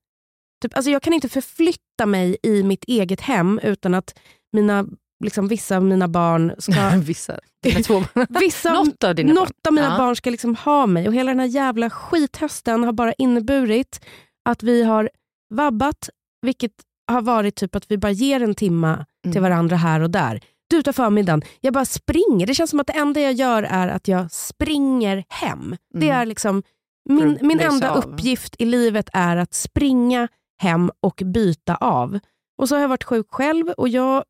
Typ, 0.62 0.76
alltså 0.76 0.90
jag 0.90 1.02
kan 1.02 1.12
inte 1.12 1.28
förflytta 1.28 2.06
mig 2.06 2.36
i 2.42 2.62
mitt 2.62 2.84
eget 2.84 3.20
hem 3.20 3.60
utan 3.62 3.94
att 3.94 4.18
mina, 4.52 4.86
liksom, 5.24 5.48
vissa 5.48 5.76
av 5.76 5.82
mina 5.84 6.08
barn 6.08 6.52
ska... 6.58 6.90
Vissa. 7.04 7.38
Dina 7.62 7.80
två. 7.80 8.04
vissa 8.40 8.72
Något 8.72 9.04
av 9.04 9.14
dina 9.14 9.32
något 9.32 9.48
barn. 9.48 9.54
av 9.68 9.72
mina 9.74 9.86
Ja. 9.86 9.98
barn 9.98 10.16
ska 10.16 10.30
liksom 10.30 10.54
ha 10.56 10.86
mig. 10.86 11.08
Och 11.08 11.14
hela 11.14 11.30
den 11.30 11.40
här 11.40 11.46
jävla 11.46 11.90
skithösten 11.90 12.84
har 12.84 12.92
bara 12.92 13.12
inneburit 13.12 14.04
att 14.48 14.62
vi 14.62 14.82
har 14.82 15.10
vabbat, 15.54 16.08
vilket 16.42 16.72
har 17.12 17.22
varit 17.22 17.54
typ 17.56 17.74
att 17.74 17.90
vi 17.90 17.98
bara 17.98 18.12
ger 18.12 18.42
en 18.42 18.54
timma 18.54 19.06
till 19.22 19.30
Mm. 19.30 19.42
varandra 19.42 19.76
här 19.76 20.00
och 20.00 20.10
där. 20.10 20.40
Du 20.70 20.82
tar 20.82 20.92
förmiddagen, 20.92 21.42
jag 21.60 21.74
bara 21.74 21.84
springer. 21.84 22.46
Det 22.46 22.54
känns 22.54 22.70
som 22.70 22.80
att 22.80 22.86
det 22.86 22.92
enda 22.92 23.20
jag 23.20 23.32
gör 23.32 23.62
är 23.62 23.88
att 23.88 24.08
jag 24.08 24.32
springer 24.32 25.24
hem. 25.28 25.76
Det 25.94 26.06
Mm. 26.08 26.20
är 26.20 26.26
liksom 26.26 26.62
min, 27.08 27.38
min 27.40 27.60
enda 27.60 27.90
av. 27.90 27.96
uppgift 27.96 28.56
i 28.58 28.64
livet 28.64 29.08
är 29.12 29.36
att 29.36 29.54
springa 29.54 30.28
hem 30.62 30.90
och 31.00 31.22
byta 31.24 31.74
av. 31.76 32.18
Och 32.58 32.68
så 32.68 32.74
har 32.74 32.80
jag 32.80 32.88
varit 32.88 33.04
sjuk 33.04 33.26
själv 33.30 33.68
och 33.68 33.88
jag 33.88 34.24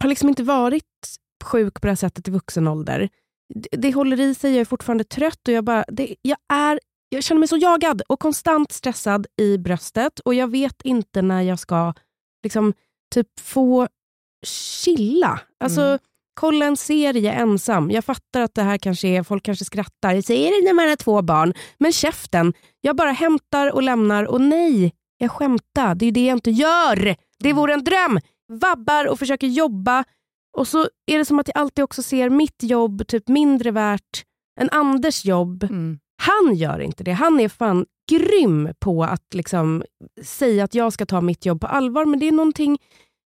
har 0.00 0.08
liksom 0.08 0.28
inte 0.28 0.42
varit 0.42 0.84
sjuk 1.44 1.74
på 1.80 1.86
det 1.86 1.90
här 1.90 1.96
sättet 1.96 2.28
i 2.28 2.30
vuxen 2.30 2.68
ålder. 2.68 3.08
Det, 3.54 3.68
det 3.72 3.92
håller 3.92 4.20
i 4.20 4.34
sig, 4.34 4.50
jag 4.52 4.60
är 4.60 4.64
fortfarande 4.64 5.04
trött 5.04 5.48
och 5.48 5.54
jag, 5.54 5.64
bara, 5.64 5.84
det, 5.88 6.14
jag, 6.22 6.38
är, 6.52 6.80
jag 7.08 7.22
känner 7.24 7.38
mig 7.38 7.48
så 7.48 7.56
jagad 7.56 8.02
och 8.08 8.20
konstant 8.20 8.72
stressad 8.72 9.26
i 9.40 9.58
bröstet 9.58 10.18
och 10.20 10.34
jag 10.34 10.50
vet 10.50 10.82
inte 10.82 11.22
när 11.22 11.42
jag 11.42 11.58
ska 11.58 11.94
liksom, 12.42 12.72
typ 13.14 13.28
få 13.40 13.88
chilla. 14.44 15.40
Alltså, 15.64 15.80
Mm. 15.80 15.98
kolla 16.40 16.66
en 16.66 16.76
serie 16.76 17.32
ensam. 17.32 17.90
Jag 17.90 18.04
fattar 18.04 18.40
att 18.40 18.54
det 18.54 18.62
här 18.62 18.78
kanske 18.78 19.08
är, 19.08 19.22
folk 19.22 19.42
kanske 19.44 19.64
skrattar. 19.64 20.14
Jag 20.14 20.24
säger 20.24 20.60
det 20.60 20.66
när 20.66 20.74
man 20.74 20.88
har 20.88 20.96
två 20.96 21.22
barn. 21.22 21.54
Men 21.78 21.92
käften, 21.92 22.52
jag 22.80 22.96
bara 22.96 23.10
hämtar 23.10 23.72
och 23.74 23.82
lämnar 23.82 24.24
och 24.24 24.40
nej, 24.40 24.92
jag 25.18 25.30
skämtar. 25.30 25.94
Det 25.94 26.06
är 26.06 26.12
det 26.12 26.26
jag 26.26 26.36
inte 26.36 26.50
gör. 26.50 27.16
Det 27.38 27.52
vore 27.52 27.74
en 27.74 27.84
dröm. 27.84 28.20
Vabbar 28.52 29.08
och 29.08 29.18
försöker 29.18 29.46
jobba 29.46 30.04
och 30.56 30.68
så 30.68 30.88
är 31.06 31.18
det 31.18 31.24
som 31.24 31.38
att 31.38 31.48
jag 31.48 31.58
alltid 31.58 31.84
också 31.84 32.02
ser 32.02 32.30
mitt 32.30 32.62
jobb 32.62 33.06
typ 33.08 33.28
mindre 33.28 33.70
värt 33.70 34.24
än 34.60 34.70
Anders 34.70 35.24
jobb. 35.24 35.62
Mm. 35.64 35.98
Han 36.22 36.54
gör 36.54 36.78
inte 36.78 37.04
det. 37.04 37.12
Han 37.12 37.40
är 37.40 37.48
fan 37.48 37.86
grym 38.10 38.68
på 38.80 39.04
att 39.04 39.34
liksom 39.34 39.84
säga 40.22 40.64
att 40.64 40.74
jag 40.74 40.92
ska 40.92 41.06
ta 41.06 41.20
mitt 41.20 41.46
jobb 41.46 41.60
på 41.60 41.66
allvar. 41.66 42.04
Men 42.04 42.20
det 42.20 42.28
är 42.28 42.32
någonting 42.32 42.78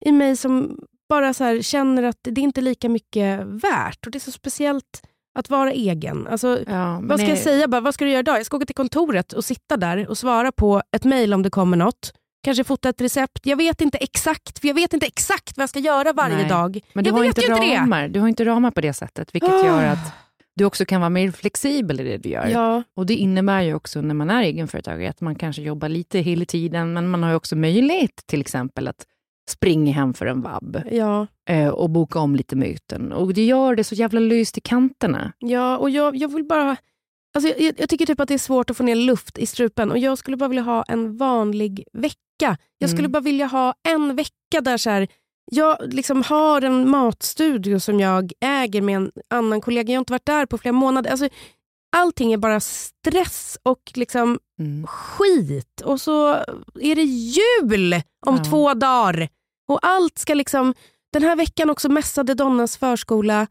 i 0.06 0.12
mig 0.12 0.38
som 0.38 0.80
bara 1.10 1.34
så 1.34 1.44
här 1.44 1.62
känner 1.62 2.04
att 2.04 2.18
det 2.22 2.42
är 2.42 2.44
inte 2.44 2.62
lika 2.62 2.90
mycket 2.90 3.40
värt. 3.46 4.06
Och 4.06 4.12
Det 4.12 4.18
är 4.18 4.20
så 4.20 4.32
speciellt 4.32 5.02
att 5.40 5.50
vara 5.50 5.72
egen. 5.72 6.28
Alltså, 6.28 6.60
Ja, 6.68 7.00
vad 7.04 7.20
ska 7.20 7.26
det- 7.28 7.32
jag 7.34 7.40
säga? 7.44 7.68
Bara, 7.68 7.82
vad 7.82 7.94
ska 7.94 8.06
du 8.06 8.12
göra 8.12 8.20
idag? 8.20 8.38
Jag 8.40 8.46
ska 8.46 8.58
åka 8.58 8.66
till 8.66 8.76
kontoret 8.76 9.34
och 9.34 9.46
sitta 9.46 9.78
där 9.78 10.08
och 10.10 10.18
svara 10.18 10.52
på 10.52 10.82
ett 10.96 11.04
mejl 11.06 11.34
om 11.34 11.44
det 11.44 11.50
kommer 11.50 11.78
något. 11.78 12.14
Kanske 12.44 12.64
fota 12.64 12.90
ett 12.90 13.02
recept. 13.02 13.40
Jag 13.44 13.58
vet 13.58 13.82
inte 13.82 13.98
exakt 13.98 14.60
för 14.60 14.68
jag 14.68 14.76
vet 14.76 14.94
inte 14.94 15.06
exakt 15.06 15.58
vad 15.58 15.62
jag 15.64 15.70
ska 15.70 15.80
göra 15.80 16.14
varje 16.14 16.36
Nej. 16.36 16.48
dag. 16.50 16.80
Men 16.94 17.04
du 17.04 17.08
jag 17.10 17.16
har 17.16 17.22
vet 17.24 17.38
inte 17.38 17.52
ramar. 17.82 18.08
Du 18.08 18.20
har 18.20 18.28
inte 18.28 18.46
ramar 18.46 18.72
på 18.72 18.82
det 18.82 18.94
sättet, 18.94 19.36
vilket 19.36 19.50
Ah. 19.54 19.66
gör 19.66 19.84
att 19.86 20.14
du 20.56 20.66
också 20.66 20.86
kan 20.86 21.02
vara 21.02 21.10
mer 21.10 21.32
flexibel 21.32 22.00
i 22.00 22.04
det 22.04 22.18
du 22.18 22.30
gör. 22.30 22.46
det. 22.46 22.52
Ja, 22.52 22.84
Och 22.96 23.06
Det 23.06 23.14
innebär 23.16 23.62
ju 23.62 23.74
också 23.74 24.02
när 24.02 24.14
man 24.16 24.30
är 24.30 24.42
egenföretagare 24.44 25.10
att 25.10 25.22
man 25.22 25.36
kanske 25.36 25.62
jobbar 25.62 25.90
lite 25.90 26.20
hela 26.20 26.46
tiden, 26.46 26.94
men 26.94 27.10
man 27.10 27.24
har 27.24 27.30
ju 27.30 27.36
också 27.36 27.56
möjlighet 27.56 28.16
till 28.28 28.42
exempel 28.42 28.88
att 28.88 29.06
springa 29.50 29.94
hem 29.94 30.14
för 30.14 30.26
en 30.26 30.42
vab 30.42 30.82
ja. 30.92 31.28
eh, 31.50 31.68
och 31.70 31.90
boka 31.90 32.20
om 32.20 32.36
lite 32.36 32.56
möten. 32.56 33.12
Och 33.14 33.34
det 33.34 33.46
gör 33.46 33.76
det 33.76 33.84
så 33.84 33.96
jävla 33.96 34.20
löst 34.20 34.58
i 34.58 34.62
kanterna. 34.62 35.34
Ja, 35.40 35.78
och 35.78 35.90
jag, 35.90 36.16
jag 36.16 36.34
vill 36.34 36.44
bara... 36.44 36.76
Alltså 37.36 37.54
jag, 37.60 37.74
jag 37.80 37.90
tycker 37.90 38.06
typ 38.06 38.20
att 38.20 38.28
det 38.28 38.34
är 38.34 38.38
svårt 38.38 38.70
att 38.70 38.78
få 38.78 38.84
ner 38.84 38.96
luft 38.96 39.38
i 39.38 39.46
strupen 39.46 39.92
och 39.92 39.98
jag 39.98 40.18
skulle 40.18 40.38
bara 40.38 40.50
vilja 40.50 40.64
ha 40.64 40.84
en 40.84 41.18
vanlig 41.18 41.84
vecka. 41.94 42.58
Jag 42.78 42.90
skulle 42.90 43.02
Mm. 43.06 43.12
bara 43.12 43.22
vilja 43.24 43.46
ha 43.46 43.74
en 43.88 44.16
vecka 44.16 44.62
där 44.62 44.78
så 44.78 44.90
här, 44.90 45.08
jag 45.52 45.78
liksom 45.94 46.24
har 46.24 46.62
en 46.62 46.90
matstudio 46.90 47.80
som 47.80 48.00
jag 48.00 48.32
äger 48.40 48.82
med 48.82 48.96
en 48.96 49.12
annan 49.30 49.62
kollega. 49.62 49.94
Jag 49.94 49.98
har 49.98 50.02
inte 50.02 50.14
varit 50.14 50.26
där 50.26 50.46
på 50.46 50.58
flera 50.58 50.74
månader. 50.74 51.12
Alltså, 51.12 51.30
allting 51.98 52.34
är 52.34 52.38
bara 52.38 52.60
stress 52.60 53.58
och 53.64 53.92
liksom 53.96 54.40
Mm. 54.60 54.88
skit. 54.88 55.82
Och 55.86 56.02
så 56.02 56.30
är 56.82 56.96
det 56.96 57.04
jul 57.04 57.94
om 58.26 58.36
Ja. 58.38 58.44
två 58.50 58.74
dagar. 58.74 59.30
Och 59.68 59.80
allt 59.82 60.18
ska 60.18 60.34
liksom... 60.34 60.74
Den 61.14 61.24
här 61.24 61.36
veckan 61.36 61.70
också 61.70 61.90
mässade 61.90 62.34
Donnas 62.34 62.78
förskola. 62.78 63.48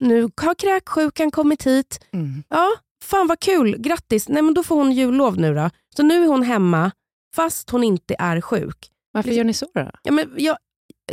Nu 0.00 0.22
har 0.22 0.54
kräksjukan 0.54 1.30
kommit 1.30 1.66
hit. 1.66 2.04
Mm. 2.12 2.42
Ja, 2.48 2.70
fan 3.04 3.26
vad 3.26 3.40
kul. 3.40 3.76
Grattis. 3.78 4.28
Nej, 4.28 4.42
men 4.42 4.54
då 4.54 4.62
får 4.62 4.76
hon 4.76 4.92
jullov 4.92 5.36
nu 5.38 5.54
då. 5.54 5.70
Så 5.96 6.02
nu 6.02 6.24
är 6.24 6.28
hon 6.28 6.42
hemma 6.42 6.90
fast 7.36 7.70
hon 7.70 7.84
inte 7.84 8.16
är 8.18 8.40
sjuk. 8.40 8.90
Varför 9.12 9.30
gör 9.30 9.44
ni 9.44 9.54
så 9.54 9.66
då? 9.74 9.90
Ja, 10.02 10.12
men 10.12 10.34
jag, 10.36 10.56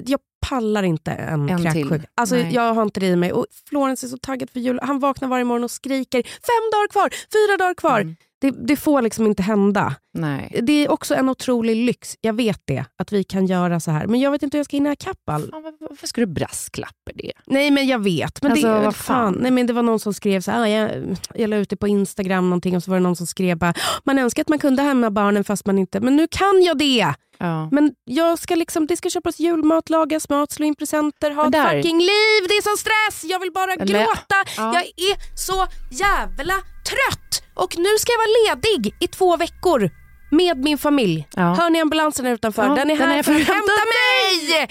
jag 0.05 0.19
pallar 0.49 0.83
inte 0.83 1.11
en, 1.11 1.49
En 1.49 1.63
kräksjuk. 1.63 2.01
Alltså, 2.15 2.35
Nej. 2.35 2.53
jag 2.53 2.73
har 2.73 2.83
inte 2.83 2.99
det 2.99 3.07
i 3.07 3.15
mig. 3.15 3.33
Och 3.33 3.45
Florens 3.69 4.03
är 4.03 4.07
så 4.07 4.17
taggad 4.17 4.49
för 4.49 4.59
jul. 4.59 4.79
Han 4.83 4.99
vaknar 4.99 5.27
varje 5.27 5.43
morgon 5.43 5.63
och 5.63 5.71
skriker 5.71 6.23
fem 6.23 6.71
dagar 6.71 6.87
kvar, 6.87 7.09
fyra 7.09 7.57
dagar 7.57 7.73
kvar. 7.73 8.01
Mm. 8.01 8.15
Det, 8.41 8.51
det 8.67 8.75
får 8.75 9.01
liksom 9.01 9.25
inte 9.27 9.43
hända. 9.43 9.95
Nej. 10.13 10.59
Det 10.63 10.73
är 10.85 10.91
också 10.91 11.15
en 11.15 11.29
otrolig 11.29 11.75
lyx. 11.75 12.15
Jag 12.21 12.33
vet 12.33 12.61
det, 12.65 12.85
att 12.97 13.11
vi 13.11 13.23
kan 13.23 13.45
göra 13.45 13.79
så 13.79 13.91
här. 13.91 14.07
Men 14.07 14.19
jag 14.19 14.31
vet 14.31 14.43
inte 14.43 14.57
hur 14.57 14.59
jag 14.59 14.65
ska 14.65 14.77
hinna 14.77 14.91
ikapp 14.91 15.29
all. 15.29 15.49
Fan, 15.51 15.63
var- 15.63 15.73
Varför 15.89 16.07
ska 16.07 16.21
du 16.21 16.27
brasklappa 16.27 17.11
det? 17.15 17.31
Nej 17.45 17.71
men 17.71 17.87
jag 17.87 17.99
vet. 17.99 18.41
Men 18.43 18.51
Alltså, 18.51 18.67
det, 18.67 18.73
vad 18.73 18.95
fan. 18.95 19.33
fan. 19.33 19.41
Nej, 19.41 19.51
men 19.51 19.67
det 19.67 19.73
var 19.73 19.83
någon 19.83 19.99
som 19.99 20.13
skrev 20.13 20.41
så 20.41 20.51
här, 20.51 20.61
ah, 20.61 20.67
jag, 20.67 21.17
jag 21.35 21.49
la 21.49 21.55
ut 21.55 21.69
det 21.69 21.75
på 21.77 21.87
Instagram 21.87 22.49
någonting 22.49 22.75
och 22.75 22.83
så 22.83 22.91
var 22.91 22.97
det 22.97 23.03
någon 23.03 23.15
som 23.15 23.27
skrev 23.27 23.57
bara, 23.57 23.73
man 24.03 24.19
önskar 24.19 24.41
att 24.41 24.49
man 24.49 24.59
kunde 24.59 24.83
hemma 24.83 25.11
barnen 25.11 25.43
fast 25.43 25.65
man 25.65 25.79
inte, 25.79 25.99
men 25.99 26.15
nu 26.15 26.27
kan 26.31 26.61
jag 26.63 26.77
det. 26.77 27.13
Ja. 27.39 27.69
Men 27.71 27.91
jag 28.05 28.39
ska 28.39 28.55
liksom, 28.55 28.87
det 28.87 28.97
ska 28.97 29.09
köpas 29.09 29.39
julmat, 29.39 29.89
lagas 29.89 30.29
mat, 30.29 30.51
slå 30.51 30.65
in 30.65 30.75
presenter, 30.75 31.31
ha 31.31 31.45
ett 31.45 31.51
där- 31.51 31.69
fucking 31.81 31.97
liv. 31.99 32.41
Det 32.47 32.53
är 32.53 32.61
sån 32.61 32.77
stress, 32.77 33.31
jag 33.31 33.39
vill 33.39 33.51
bara 33.51 33.75
gråta. 33.75 34.35
Ja. 34.57 34.73
Jag 34.73 34.83
är 34.83 35.37
så 35.37 35.67
jävla 35.91 36.53
trött. 36.89 37.36
Och 37.57 37.77
nu 37.77 37.89
ska 37.99 38.11
jag 38.11 38.17
vara 38.19 38.55
ledig 38.55 38.95
i 38.99 39.07
två 39.07 39.37
veckor. 39.37 39.89
Med 40.31 40.57
min 40.57 40.77
familj. 40.77 41.27
Ja. 41.35 41.41
Hör 41.41 41.69
ni 41.69 41.81
ambulansen 41.81 42.25
utanför? 42.25 42.63
Ja, 42.63 42.69
den 42.75 42.89
är 42.89 42.97
den 42.97 43.07
här 43.09 43.19
är 43.19 43.23
för 43.23 43.31
att 43.31 43.37
hämta 43.37 43.71
mig! 43.97 44.67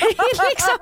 Är 0.00 0.50
liksom, 0.50 0.74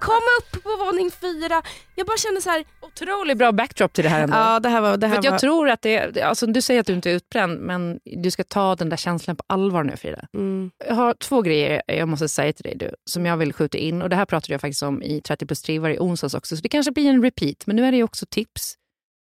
kom 0.00 0.20
upp 0.38 0.62
på 0.62 0.84
våning 0.84 1.10
fyra. 1.20 1.62
Jag 1.94 2.06
bara 2.06 2.16
känner 2.16 2.40
så 2.40 2.50
här. 2.50 2.64
Otroligt 2.82 3.38
bra 3.38 3.52
backdrop 3.52 3.92
till 3.92 4.04
det 4.04 4.10
här 4.10 4.22
ändå. 4.22 4.36
Ja, 4.36 4.60
det 4.60 4.68
här 4.68 4.80
var... 4.80 4.96
Det 4.96 5.06
För 5.06 5.08
här 5.08 5.18
att 5.18 5.24
jag 5.24 5.30
var 5.32 5.38
tror 5.38 5.68
att 5.68 5.82
det, 5.82 6.22
alltså 6.22 6.46
du 6.46 6.62
säger 6.62 6.80
att 6.80 6.86
du 6.86 6.92
inte 6.92 7.10
är 7.10 7.14
utbränd, 7.14 7.60
men 7.60 7.98
du 8.04 8.30
ska 8.30 8.44
ta 8.44 8.76
den 8.76 8.88
där 8.88 8.96
känslan 8.96 9.36
på 9.36 9.44
allvar 9.46 9.84
nu 9.84 9.96
Frida. 9.96 10.26
mm, 10.34 10.70
Jag 10.88 10.94
har 10.94 11.14
två 11.14 11.42
grejer 11.42 11.82
jag 11.86 12.08
måste 12.08 12.28
säga 12.28 12.52
till 12.52 12.62
dig 12.64 12.74
du, 12.76 12.94
som 13.10 13.26
jag 13.26 13.36
vill 13.36 13.52
skjuta 13.52 13.78
in. 13.78 14.02
Och 14.02 14.08
Det 14.08 14.16
här 14.16 14.26
pratade 14.26 14.54
jag 14.54 14.60
faktiskt 14.60 14.82
om 14.82 15.02
i 15.02 15.20
30 15.20 15.46
plus 15.46 15.62
3 15.62 15.78
varje 15.78 15.98
onsdags 15.98 16.34
också, 16.34 16.56
så 16.56 16.62
det 16.62 16.68
kanske 16.68 16.92
blir 16.92 17.08
en 17.10 17.22
repeat. 17.22 17.56
Men 17.66 17.76
nu 17.76 17.86
är 17.86 17.92
det 17.92 18.02
också 18.02 18.26
tips. 18.30 18.74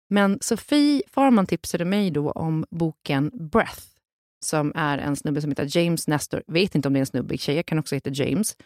Men 0.10 0.38
Sofie 0.42 1.02
Farman 1.08 1.46
tipsade 1.46 1.86
mig 1.86 2.12
då 2.12 2.32
om 2.32 2.66
boken 2.70 3.32
Breath, 3.34 3.82
som 4.46 4.72
är 4.76 4.98
en 4.98 5.16
snubbe 5.16 5.42
som 5.42 5.52
heter 5.52 5.78
James 5.78 6.08
Nestor. 6.08 6.44
Vet 6.48 6.76
inte 6.76 6.88
om 6.88 6.94
det 6.94 6.98
är 6.98 7.02
en 7.02 7.06
snubbe, 7.06 7.38
tjejer 7.38 7.64
kan 7.64 7.80
också 7.80 7.96
heta 7.96 8.10
James, 8.10 8.58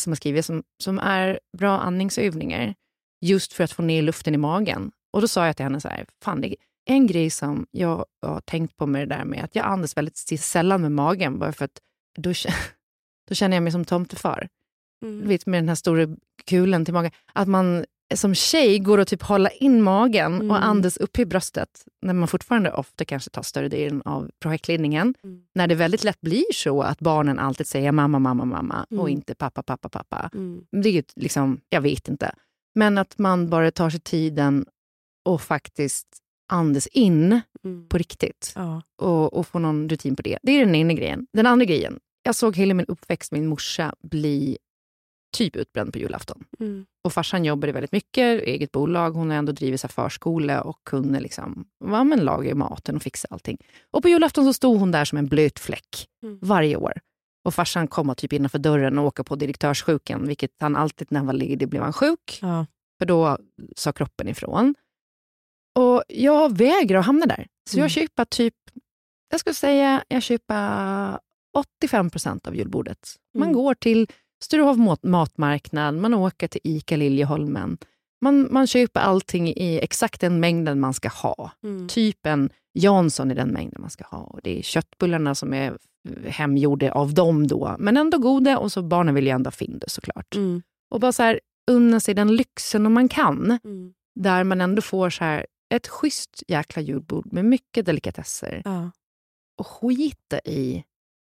som 0.00 0.10
har 0.10 0.16
skrivit, 0.16 0.44
som, 0.44 0.62
som 0.82 0.98
är 0.98 1.40
bra 1.58 1.78
andningsövningar 1.78 2.74
just 3.20 3.52
för 3.52 3.64
att 3.64 3.72
få 3.72 3.82
ner 3.82 4.02
luften 4.02 4.34
i 4.34 4.38
magen. 4.38 4.90
Och 5.12 5.20
då 5.20 5.28
sa 5.28 5.46
jag 5.46 5.56
till 5.56 5.64
henne 5.64 5.80
så 5.80 5.88
här, 5.88 6.06
fan 6.24 6.40
det 6.40 6.48
är 6.48 6.56
en 6.86 7.06
grej 7.06 7.30
som 7.30 7.66
jag 7.70 8.04
har 8.22 8.40
tänkt 8.40 8.76
på 8.76 8.86
med 8.86 9.08
det 9.08 9.14
där 9.16 9.24
med 9.24 9.44
att 9.44 9.54
jag 9.54 9.66
andas 9.66 9.96
väldigt 9.96 10.16
sällan 10.16 10.82
med 10.82 10.92
magen, 10.92 11.38
bara 11.38 11.52
för 11.52 11.64
att 11.64 11.80
då, 12.18 12.32
då 13.28 13.34
känner 13.34 13.56
jag 13.56 13.62
mig 13.62 13.72
som 13.72 13.84
tomtefar. 13.84 14.48
Du 15.00 15.08
mm. 15.08 15.28
vet 15.28 15.46
med 15.46 15.62
den 15.62 15.68
här 15.68 15.76
stora 15.76 16.16
kulen 16.44 16.84
till 16.84 16.94
magen. 16.94 17.12
Att 17.32 17.48
man 17.48 17.84
som 18.14 18.34
tjej 18.34 18.78
går 18.78 18.98
och 18.98 19.06
typ 19.08 19.22
hålla 19.22 19.50
in 19.50 19.82
magen 19.82 20.34
Mm. 20.34 20.50
och 20.50 20.64
andas 20.64 20.96
upp 20.96 21.18
i 21.18 21.26
bröstet. 21.26 21.84
När 22.02 22.14
man 22.14 22.28
fortfarande 22.28 22.72
ofta 22.72 23.04
kanske 23.04 23.30
tar 23.30 23.42
större 23.42 23.68
delen 23.68 24.02
av 24.04 24.30
projektledningen. 24.42 25.14
Mm. 25.24 25.40
När 25.54 25.66
det 25.66 25.74
väldigt 25.74 26.04
lätt 26.04 26.20
blir 26.20 26.44
så 26.54 26.82
att 26.82 26.98
barnen 27.00 27.38
alltid 27.38 27.66
säger 27.66 27.92
mamma, 27.92 28.18
mamma, 28.18 28.44
mamma 28.44 28.86
och 28.90 28.92
Mm. 29.08 29.08
inte 29.08 29.34
pappa, 29.34 29.62
pappa, 29.62 29.88
pappa. 29.88 30.30
Mm. 30.34 30.60
Det 30.82 30.88
är 30.88 30.92
ju 30.92 31.02
liksom, 31.16 31.60
jag 31.68 31.80
vet 31.80 32.08
inte. 32.08 32.32
Men 32.74 32.98
att 32.98 33.18
man 33.18 33.48
bara 33.50 33.70
tar 33.70 33.90
sig 33.90 34.00
tiden 34.00 34.66
och 35.24 35.40
faktiskt 35.42 36.08
andas 36.52 36.86
in 36.86 37.40
Mm. 37.64 37.88
på 37.88 37.98
riktigt 37.98 38.52
Ja. 38.56 38.82
och, 39.02 39.32
och 39.34 39.46
få 39.46 39.58
någon 39.58 39.88
rutin 39.88 40.16
på 40.16 40.22
det. 40.22 40.38
Det 40.42 40.52
är 40.52 40.66
den 40.66 40.74
ena 40.74 40.92
grejen. 40.92 41.26
Den 41.32 41.46
andra 41.46 41.64
grejen, 41.64 41.98
jag 42.22 42.34
såg 42.34 42.56
hela 42.56 42.74
min 42.74 42.86
uppväxt, 42.86 43.32
min 43.32 43.46
morsa, 43.46 43.94
bli 44.02 44.58
typ 45.36 45.56
utbränd 45.56 45.92
på 45.92 45.98
julafton. 45.98 46.44
Mm. 46.60 46.86
Och 47.04 47.12
farsan 47.12 47.44
jobbade 47.44 47.72
väldigt 47.72 47.92
mycket, 47.92 48.42
eget 48.42 48.72
bolag. 48.72 49.10
Hon 49.10 49.30
har 49.30 49.36
ändå 49.36 49.52
drivit 49.52 49.80
så 49.80 49.88
förskola 49.88 50.62
och 50.62 50.78
kunde 50.84 51.20
liksom, 51.20 51.68
ja, 51.84 52.04
men 52.04 52.18
laga 52.20 52.54
maten 52.54 52.96
och 52.96 53.02
fixa 53.02 53.28
allting. 53.30 53.58
Och 53.90 54.02
på 54.02 54.08
julafton 54.08 54.44
så 54.44 54.52
stod 54.52 54.78
hon 54.78 54.90
där 54.90 55.04
som 55.04 55.18
en 55.18 55.26
blöt 55.26 55.58
fläck 55.58 56.06
Mm. 56.22 56.38
varje 56.42 56.76
år. 56.76 56.92
Och 57.44 57.54
farsan 57.54 57.88
kom 57.88 58.14
typ 58.16 58.32
innanför 58.32 58.58
dörren 58.58 58.98
och 58.98 59.04
åka 59.04 59.24
på 59.24 59.36
direktörssjukan, 59.36 60.26
vilket 60.26 60.50
han 60.60 60.76
alltid 60.76 61.06
när 61.12 61.18
han 61.20 61.26
var 61.26 61.34
ledig 61.34 61.68
blev 61.68 61.82
han 61.82 61.92
sjuk. 61.92 62.38
Ja. 62.42 62.66
För 62.98 63.06
då 63.06 63.38
sa 63.76 63.92
kroppen 63.92 64.28
ifrån. 64.28 64.74
Och 65.78 66.02
jag 66.08 66.56
vägrar 66.58 66.98
att 66.98 67.06
hamna 67.06 67.26
där. 67.26 67.46
Så 67.70 67.76
Mm. 67.76 67.82
jag 67.84 67.90
köper 67.90 68.24
typ, 68.24 68.54
jag 69.30 69.40
skulle 69.40 69.54
säga, 69.54 70.04
jag 70.08 70.22
köper 70.22 71.18
85 71.56 72.10
procent 72.10 72.46
av 72.46 72.56
julbordet. 72.56 73.08
Man 73.34 73.42
Mm. 73.48 73.54
går 73.54 73.74
till 73.74 74.08
Sturehof 74.44 74.76
mat- 74.76 75.02
matmarknad, 75.04 75.94
man 75.94 76.14
åker 76.14 76.48
till 76.48 76.60
ICA 76.64 76.96
Liljeholmen. 76.96 77.78
Man, 78.20 78.48
man 78.50 78.66
köper 78.66 79.00
allting 79.00 79.48
i 79.48 79.80
exakt 79.82 80.20
den 80.20 80.40
mängden 80.40 80.80
man 80.80 80.94
ska 80.94 81.08
ha. 81.08 81.50
Mm. 81.64 81.88
Typ 81.88 82.26
en 82.26 82.50
Jansson 82.72 83.30
i 83.30 83.34
den 83.34 83.48
mängden 83.48 83.80
man 83.80 83.90
ska 83.90 84.04
ha. 84.04 84.18
Och 84.18 84.40
det 84.42 84.58
är 84.58 84.62
köttbullarna 84.62 85.34
som 85.34 85.54
är 85.54 85.78
hemgjorda 86.26 86.92
av 86.92 87.14
dem 87.14 87.46
då, 87.46 87.76
men 87.78 87.96
ändå 87.96 88.18
goda. 88.18 88.58
Och 88.58 88.72
så 88.72 88.82
barnen 88.82 89.14
vill 89.14 89.26
ju 89.26 89.30
ändå 89.30 89.48
ha 89.48 89.52
Findus 89.52 89.92
såklart. 89.92 90.34
Mm. 90.34 90.62
Och 90.90 91.00
bara 91.00 91.12
så 91.12 91.22
här, 91.22 91.40
unna 91.70 92.00
sig 92.00 92.14
den 92.14 92.36
lyxen 92.36 92.86
om 92.86 92.92
man 92.92 93.08
kan. 93.08 93.58
Mm. 93.64 93.92
Där 94.20 94.44
man 94.44 94.60
ändå 94.60 94.82
får 94.82 95.10
så 95.10 95.24
här, 95.24 95.46
ett 95.74 95.88
schysst 95.88 96.42
jäkla 96.48 96.82
julbord 96.82 97.32
med 97.32 97.44
mycket 97.44 97.86
delikatesser. 97.86 98.62
Ja. 98.64 98.90
Och 99.58 99.66
skita 99.66 100.38
i... 100.38 100.84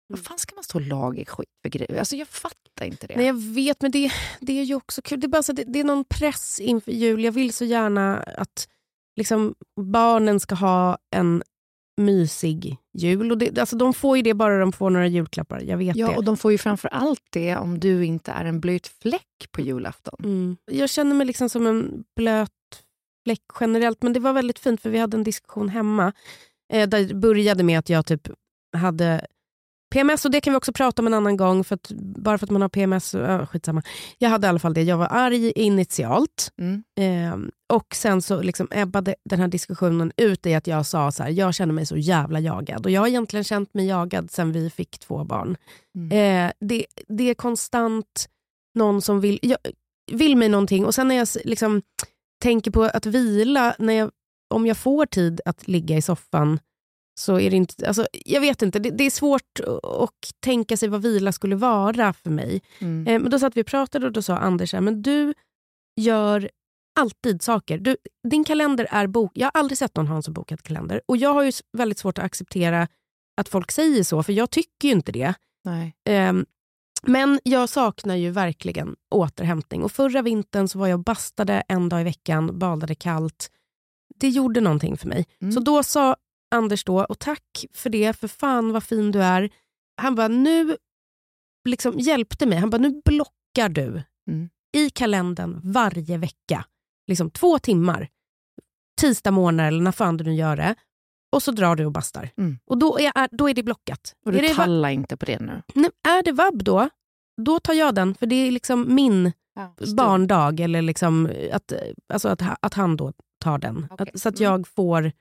Vad 0.07 0.19
Mm. 0.19 0.25
fan 0.25 0.39
ska 0.39 0.55
man 0.55 0.65
stå 0.65 0.79
och 0.79 0.87
laga 0.87 1.25
skit 1.25 1.49
för 1.63 1.69
grejer? 1.69 1.99
Alltså 1.99 2.17
jag 2.17 2.29
fattar 2.29 2.85
inte 2.85 3.07
det. 3.07 3.17
Nej, 3.17 3.27
jag 3.27 3.43
vet, 3.55 3.83
men 3.83 3.91
det, 3.91 4.13
det 4.41 4.61
är 4.61 4.65
ju 4.65 4.75
också 4.75 5.03
kul. 5.03 5.21
Det 5.21 5.27
är, 5.27 5.29
bara 5.29 5.43
så, 5.43 5.53
det, 5.53 5.65
det 5.65 5.81
är 5.81 5.85
någon 5.85 6.05
press 6.05 6.61
inför 6.61 6.93
jul. 6.93 7.25
Jag 7.25 7.33
vill 7.33 7.53
så 7.53 7.65
gärna 7.65 8.17
att 8.19 8.69
liksom, 9.17 9.55
barnen 9.81 10.41
ska 10.41 10.55
ha 10.55 10.99
en 11.17 11.43
mysig 12.01 12.77
jul. 12.99 13.31
Och 13.31 13.39
det, 13.39 13.59
alltså, 13.59 13.77
de 13.77 13.95
får 13.95 14.17
ju 14.17 14.23
det 14.23 14.35
bara 14.35 14.59
de 14.59 14.73
får 14.73 14.91
några 14.91 15.07
julklappar. 15.07 15.61
Jag 15.61 15.77
vet 15.77 15.97
ja, 15.97 16.09
det. 16.09 16.17
och 16.17 16.25
de 16.25 16.37
får 16.37 16.53
ju 16.53 16.59
framför 16.59 16.89
allt 16.89 17.23
det 17.31 17.57
om 17.57 17.81
du 17.81 18.05
inte 18.05 18.33
är 18.33 18.45
en 18.45 18.61
blöt 18.61 18.87
fläck 18.87 19.49
på 19.53 19.61
julafton. 19.61 20.21
Mm. 20.25 20.57
Jag 20.65 20.91
känner 20.91 21.15
mig 21.15 21.27
liksom 21.27 21.49
som 21.49 21.67
en 21.67 22.05
blöt 22.17 22.51
fläck 23.25 23.43
generellt. 23.61 24.03
Men 24.03 24.13
det 24.13 24.21
var 24.21 24.33
väldigt 24.33 24.59
fint 24.59 24.81
för 24.81 24.91
vi 24.91 24.99
hade 24.99 25.17
en 25.17 25.25
diskussion 25.25 25.69
hemma. 25.69 26.13
Eh, 26.73 26.89
där 26.89 27.05
det 27.05 27.15
började 27.15 27.63
med 27.63 27.79
att 27.79 27.89
jag 27.89 28.07
typ 28.07 28.29
hade 28.77 29.27
PMS 29.95 30.25
och 30.25 30.31
det 30.31 30.41
kan 30.41 30.53
vi 30.53 30.57
också 30.57 30.73
prata 30.73 31.03
om 31.03 31.07
en 31.07 31.15
annan 31.15 31.37
gång. 31.37 31.65
För 31.65 31.75
att, 31.75 31.91
bara 31.99 32.39
för 32.39 32.47
att 32.47 32.51
man 32.51 32.63
har 32.63 32.69
PMS, 32.69 33.15
äh, 33.15 33.47
skitsamma. 33.47 33.83
Jag 34.19 34.31
hade 34.31 34.47
i 34.47 34.51
alla 34.51 34.59
fall 34.59 34.75
det. 34.75 34.83
Jag 34.83 34.97
var 34.97 35.09
arg 35.11 35.51
initialt. 35.51 36.53
Mm. 36.59 36.85
Eh, 36.99 37.51
och 37.77 37.95
sen 37.95 38.23
så 38.23 38.43
liksom 38.43 38.69
ebbade 38.71 39.15
den 39.25 39.41
här 39.41 39.49
diskussionen 39.49 40.13
ut 40.17 40.47
i 40.47 40.55
att 40.55 40.67
jag 40.67 40.87
sa 40.87 41.13
så 41.13 41.23
här, 41.23 41.31
jag 41.31 41.55
känner 41.55 41.75
mig 41.75 41.87
så 41.87 41.97
jävla 41.97 42.41
jagad. 42.41 42.87
Och 42.87 42.91
jag 42.91 43.01
har 43.01 43.09
egentligen 43.09 43.45
känt 43.45 43.75
mig 43.75 43.87
jagad 43.87 44.31
sen 44.31 44.53
vi 44.53 44.71
fick 44.71 44.99
två 44.99 45.25
barn. 45.25 45.57
Mm. 45.95 46.47
Eh, 46.47 46.53
det, 46.61 46.87
det 47.09 47.31
är 47.31 47.35
konstant 47.35 48.29
någon 48.75 49.03
som 49.03 49.21
vill, 49.21 49.39
jag, 49.43 49.59
vill 50.13 50.37
mig 50.37 50.49
någonting 50.49 50.87
och 50.87 50.95
sen 50.95 51.09
när 51.09 51.15
jag 51.15 51.29
liksom, 51.45 51.83
tänker 52.43 52.71
på 52.71 52.83
att 52.83 53.07
vila, 53.07 53.75
när 53.79 53.95
jag, 53.95 54.11
om 54.55 54.67
jag 54.67 54.77
får 54.77 55.07
tid 55.07 55.41
att 55.45 55.69
ligga 55.69 55.97
i 55.97 56.03
soffan 56.03 56.59
så 57.15 57.41
är 57.41 57.51
det 57.51 57.57
inte, 57.57 57.87
alltså, 57.87 58.07
jag 58.25 58.41
vet 58.41 58.63
inte, 58.63 58.79
det, 58.79 58.91
det 58.91 59.05
är 59.05 59.11
svårt 59.11 59.61
att- 59.83 60.11
tänka 60.41 60.77
sig 60.77 60.89
vad 60.89 61.03
vila 61.03 61.33
skulle 61.33 61.57
vara 61.57 62.13
för 62.13 62.31
mig. 62.31 62.63
Mm. 62.79 63.07
Eh, 63.07 63.21
men 63.23 63.31
då 63.31 63.39
satt 63.39 63.57
vi 63.57 63.63
och 63.63 63.67
pratade 63.67 64.07
och 64.07 64.13
då 64.13 64.23
sa 64.23 64.37
Anders, 64.37 64.73
här, 64.73 64.81
men 64.81 65.03
du 65.03 65.35
gör 66.01 66.51
alltid 67.01 67.43
saker. 67.43 67.79
Du, 67.79 67.97
din 68.29 68.45
kalender 68.45 68.87
är 68.91 69.07
bok. 69.07 69.33
Jag 69.35 69.47
har 69.47 69.61
aldrig 69.61 69.79
sett 69.79 69.97
någon 69.97 70.07
ha 70.07 70.17
en 70.17 70.23
så 70.23 70.31
bokad 70.31 70.63
kalender. 70.63 71.01
Och 71.07 71.17
jag 71.17 71.35
har 71.35 71.43
ju 71.43 71.53
väldigt 71.73 71.99
svårt 71.99 72.19
att 72.19 72.25
acceptera 72.25 72.89
att 73.37 73.49
folk 73.49 73.71
säger 73.73 74.05
så, 74.05 74.23
för 74.23 74.33
jag 74.33 74.51
tycker 74.51 74.89
ju 74.89 74.95
inte 74.95 75.13
det. 75.13 75.35
Nej. 75.65 75.95
Ehm, 76.05 76.47
men 77.03 77.41
jag 77.45 77.69
saknar 77.69 78.15
ju 78.15 78.31
verkligen 78.31 78.97
återhämtning. 79.11 79.83
Och 79.83 79.93
Förra 79.93 80.23
vintern 80.23 80.69
så 80.69 80.79
var 80.79 80.87
jag 80.87 81.01
bastade 81.01 81.63
en 81.69 81.89
dag 81.89 82.01
i 82.01 82.05
veckan, 82.05 82.59
badade 82.59 82.95
kallt. 82.95 83.51
Det 84.17 84.29
gjorde 84.29 84.61
någonting 84.61 84.97
för 84.97 85.09
mig. 85.09 85.27
Mm. 85.43 85.53
Så 85.53 85.61
då 85.61 85.83
sa 85.83 86.17
Anders 86.55 86.85
då, 86.85 87.05
och 87.05 87.19
tack 87.19 87.65
för 87.73 87.91
det, 87.91 88.13
för 88.19 88.29
fan 88.29 88.73
vad 88.73 88.85
fin 88.85 89.13
du 89.13 89.23
är. 89.23 89.51
Han 89.97 90.15
bara, 90.15 90.29
nu 90.29 90.77
liksom 91.69 91.99
hjälpte 91.99 92.47
mig. 92.47 92.59
Han 92.59 92.71
bara, 92.71 92.79
nu 92.79 93.03
blockar 93.05 93.69
du 93.69 94.03
Mm. 94.31 94.49
i 94.77 94.91
kalendern 94.91 95.61
varje 95.65 96.19
vecka. 96.19 96.65
Liksom 97.07 97.31
två 97.31 97.59
timmar. 97.59 98.09
Tisdag 99.01 99.31
morgon 99.31 99.61
eller 99.61 99.81
när 99.83 99.93
fan 99.93 100.17
du 100.17 100.25
nu 100.25 100.35
gör 100.35 100.57
det. 100.57 100.75
Och 101.33 101.43
så 101.43 101.51
drar 101.53 101.77
du 101.77 101.85
och 101.87 101.93
bastar. 101.93 102.31
Mm. 102.37 102.59
Och 102.67 102.79
då 102.79 102.99
är, 102.99 103.37
då 103.37 103.49
är 103.51 103.55
det 103.55 103.63
blockat. 103.63 104.15
Och 104.27 104.33
du 104.33 104.49
tallar 104.49 104.89
inte 104.91 105.17
på 105.17 105.25
det 105.27 105.41
nu. 105.41 105.63
Nej, 105.75 105.91
är 106.09 106.23
det 106.23 106.33
vab 106.33 106.65
då, 106.65 106.89
då 107.43 107.61
tar 107.61 107.75
jag 107.75 107.95
den. 107.95 108.15
För 108.15 108.27
det 108.27 108.35
är 108.37 108.51
liksom 108.51 108.95
min 108.95 109.33
barndag. 109.97 110.61
Eller 110.61 110.83
liksom 110.83 111.31
att, 111.53 111.73
alltså 112.13 112.29
att, 112.29 112.43
att 112.63 112.75
han 112.75 112.97
då 112.97 113.13
tar 113.41 113.59
den. 113.59 113.87
Okej. 113.91 114.11
Att, 114.15 114.21
så 114.21 114.29
att 114.29 114.41
Mm. 114.41 114.53
jag 114.53 114.69
får 114.69 115.13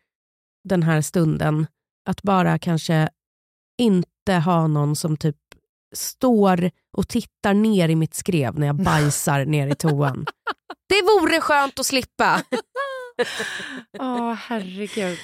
den 0.64 0.84
här 0.84 1.02
stunden 1.02 1.68
att 2.10 2.22
bara 2.22 2.60
kanske 2.60 3.10
inte 3.78 4.34
ha 4.34 4.68
någon 4.68 4.96
som 4.96 5.18
typ 5.18 5.36
står 5.96 6.72
och 6.98 7.08
tittar 7.08 7.54
ner 7.54 7.90
i 7.90 7.96
mitt 7.96 8.14
skrev 8.14 8.60
när 8.60 8.68
jag 8.68 8.76
bajsar 8.84 9.46
ner 9.46 9.68
i 9.68 9.76
toan. 9.76 10.26
Det 10.90 11.02
vore 11.02 11.42
skönt 11.42 11.80
att 11.80 11.86
slippa. 11.86 12.42
Åh, 14.00 14.34
herregud. 14.34 15.18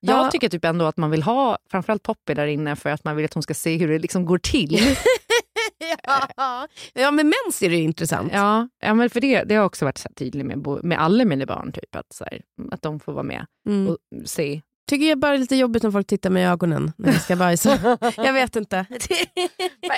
Jag 0.00 0.24
Ja. 0.26 0.30
tycker 0.30 0.48
typ 0.48 0.64
ändå 0.64 0.84
att 0.84 0.96
man 0.96 1.10
vill 1.10 1.22
ha 1.22 1.58
framförallt 1.70 2.02
Poppy 2.02 2.34
där 2.34 2.46
inne 2.46 2.76
för 2.76 2.90
att 2.90 3.04
man 3.04 3.16
vill 3.16 3.24
att 3.24 3.34
hon 3.34 3.42
ska 3.42 3.54
se 3.54 3.76
hur 3.76 3.88
det 3.88 3.98
liksom 3.98 4.26
går 4.26 4.38
till. 4.38 4.78
ja. 6.36 6.68
ja, 6.94 7.10
med 7.10 7.26
mens 7.26 7.62
är 7.62 7.68
det 7.70 7.76
ju 7.76 7.82
intressant. 7.82 8.32
ja, 8.32 8.68
ja, 8.80 8.94
men 8.94 9.10
för 9.10 9.20
det, 9.20 9.42
det 9.44 9.54
har 9.54 9.58
jag 9.60 9.66
också 9.66 9.84
varit 9.84 9.98
så 9.98 10.08
tydlig 10.16 10.44
med, 10.46 10.66
med 10.84 11.00
alla 11.02 11.24
mina 11.24 11.46
barn. 11.46 11.72
Typ, 11.72 11.96
att, 11.96 12.12
så 12.12 12.24
här, 12.24 12.42
att 12.72 12.82
de 12.82 13.00
får 13.00 13.12
vara 13.12 13.22
med 13.22 13.46
Mm. 13.68 13.88
och 13.88 13.98
se. 14.28 14.62
Tycker 14.88 15.06
jag 15.06 15.18
bara 15.18 15.34
är 15.34 15.38
lite 15.38 15.56
jobbigt 15.56 15.82
när 15.82 15.90
folk 15.90 16.06
tittar 16.06 16.30
mig 16.30 16.42
i 16.42 16.46
ögonen 16.46 16.92
när 16.96 17.12
jag 17.12 17.22
ska 17.22 17.36
bajsa. 17.36 17.98
jag 18.16 18.32
vet 18.32 18.56
inte. 18.56 18.86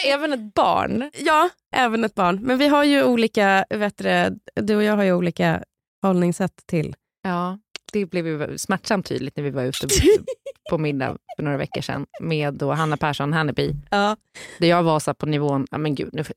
Även 0.07 0.33
ett 0.33 0.55
barn. 0.55 1.11
ja, 1.19 1.51
även 1.77 2.05
ett 2.05 2.15
barn. 2.15 2.41
Men 2.43 2.59
vi 2.59 2.69
har 2.69 2.85
ju 2.85 3.05
olika, 3.05 3.65
vet 3.71 3.99
du, 3.99 4.39
du 4.55 4.77
och 4.77 4.83
jag 4.83 4.97
har 4.97 5.03
ju 5.03 5.13
olika 5.13 5.65
hållningssätt 6.03 6.67
till. 6.67 6.97
Ja, 7.23 7.59
det 7.93 8.07
blev 8.07 8.27
ju 8.27 8.59
smärtsamt 8.59 9.07
tydligt 9.07 9.37
när 9.37 9.45
vi 9.45 9.51
var 9.51 9.63
ute 9.63 9.87
på 10.71 10.79
middag 10.79 11.17
för 11.37 11.43
några 11.43 11.57
veckor 11.57 11.81
sedan 11.81 12.07
med 12.21 12.55
då 12.55 12.73
Hanna 12.73 12.97
Persson, 12.97 13.33
Hannepi. 13.33 13.77
Ja. 13.91 14.17
Där 14.59 14.69
jag 14.69 14.83
var 14.83 15.01
så 15.01 15.15
på 15.15 15.27
nivån, 15.27 15.67
ja 15.71 15.79
men 15.79 15.95
gud, 15.95 16.11
nu 16.13 16.25
får, 16.25 16.35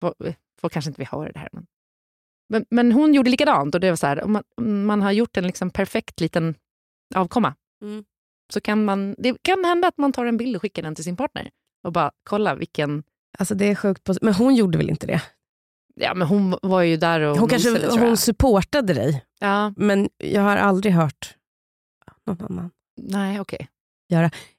får, 0.00 0.14
får 0.60 0.68
kanske 0.68 0.88
inte 0.88 1.00
vi 1.00 1.08
höra 1.10 1.32
det 1.32 1.38
här. 1.38 1.48
Men, 1.52 1.66
men, 2.48 2.64
men 2.70 2.92
hon 2.92 3.14
gjorde 3.14 3.30
likadant 3.30 3.74
och 3.74 3.80
det 3.80 3.90
var 3.90 3.96
så 3.96 4.06
här, 4.06 4.24
man, 4.24 4.42
man 4.86 5.02
har 5.02 5.12
gjort 5.12 5.36
en 5.36 5.46
liksom 5.46 5.70
perfekt 5.70 6.20
liten 6.20 6.54
avkomma 7.14 7.54
Mm. 7.82 8.04
så 8.52 8.60
kan 8.60 8.84
man, 8.84 9.14
det 9.18 9.42
kan 9.42 9.64
hända 9.64 9.88
att 9.88 9.98
man 9.98 10.12
tar 10.12 10.24
en 10.26 10.36
bild 10.36 10.56
och 10.56 10.62
skickar 10.62 10.82
den 10.82 10.94
till 10.94 11.04
sin 11.04 11.16
partner 11.16 11.50
och 11.84 11.92
bara 11.92 12.10
kolla 12.24 12.54
vilken, 12.54 13.02
Alltså 13.38 13.54
det 13.54 13.64
är 13.70 13.74
sjukt. 13.74 14.04
På, 14.04 14.14
men 14.22 14.34
hon 14.34 14.54
gjorde 14.54 14.78
väl 14.78 14.90
inte 14.90 15.06
det? 15.06 15.22
ja 15.94 16.14
men 16.14 16.28
hon 16.28 16.58
var 16.62 16.82
ju 16.82 16.96
där 16.96 17.20
och 17.20 17.36
Hon 17.38 17.48
kanske 17.48 17.70
jag. 17.70 17.90
hon 17.90 18.16
supportade 18.16 18.94
dig, 18.94 19.24
Ja, 19.40 19.72
men 19.76 20.08
jag 20.18 20.42
har 20.42 20.56
aldrig 20.56 20.92
hört 20.92 21.34
någon 22.26 22.42
annan. 22.50 22.70
nej 22.96 23.40
okej. 23.40 23.68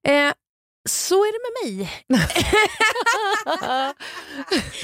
Eh, 0.04 0.34
så 0.90 1.16
är 1.16 1.32
det 1.34 1.70
med 1.70 1.78
mig. 1.78 1.92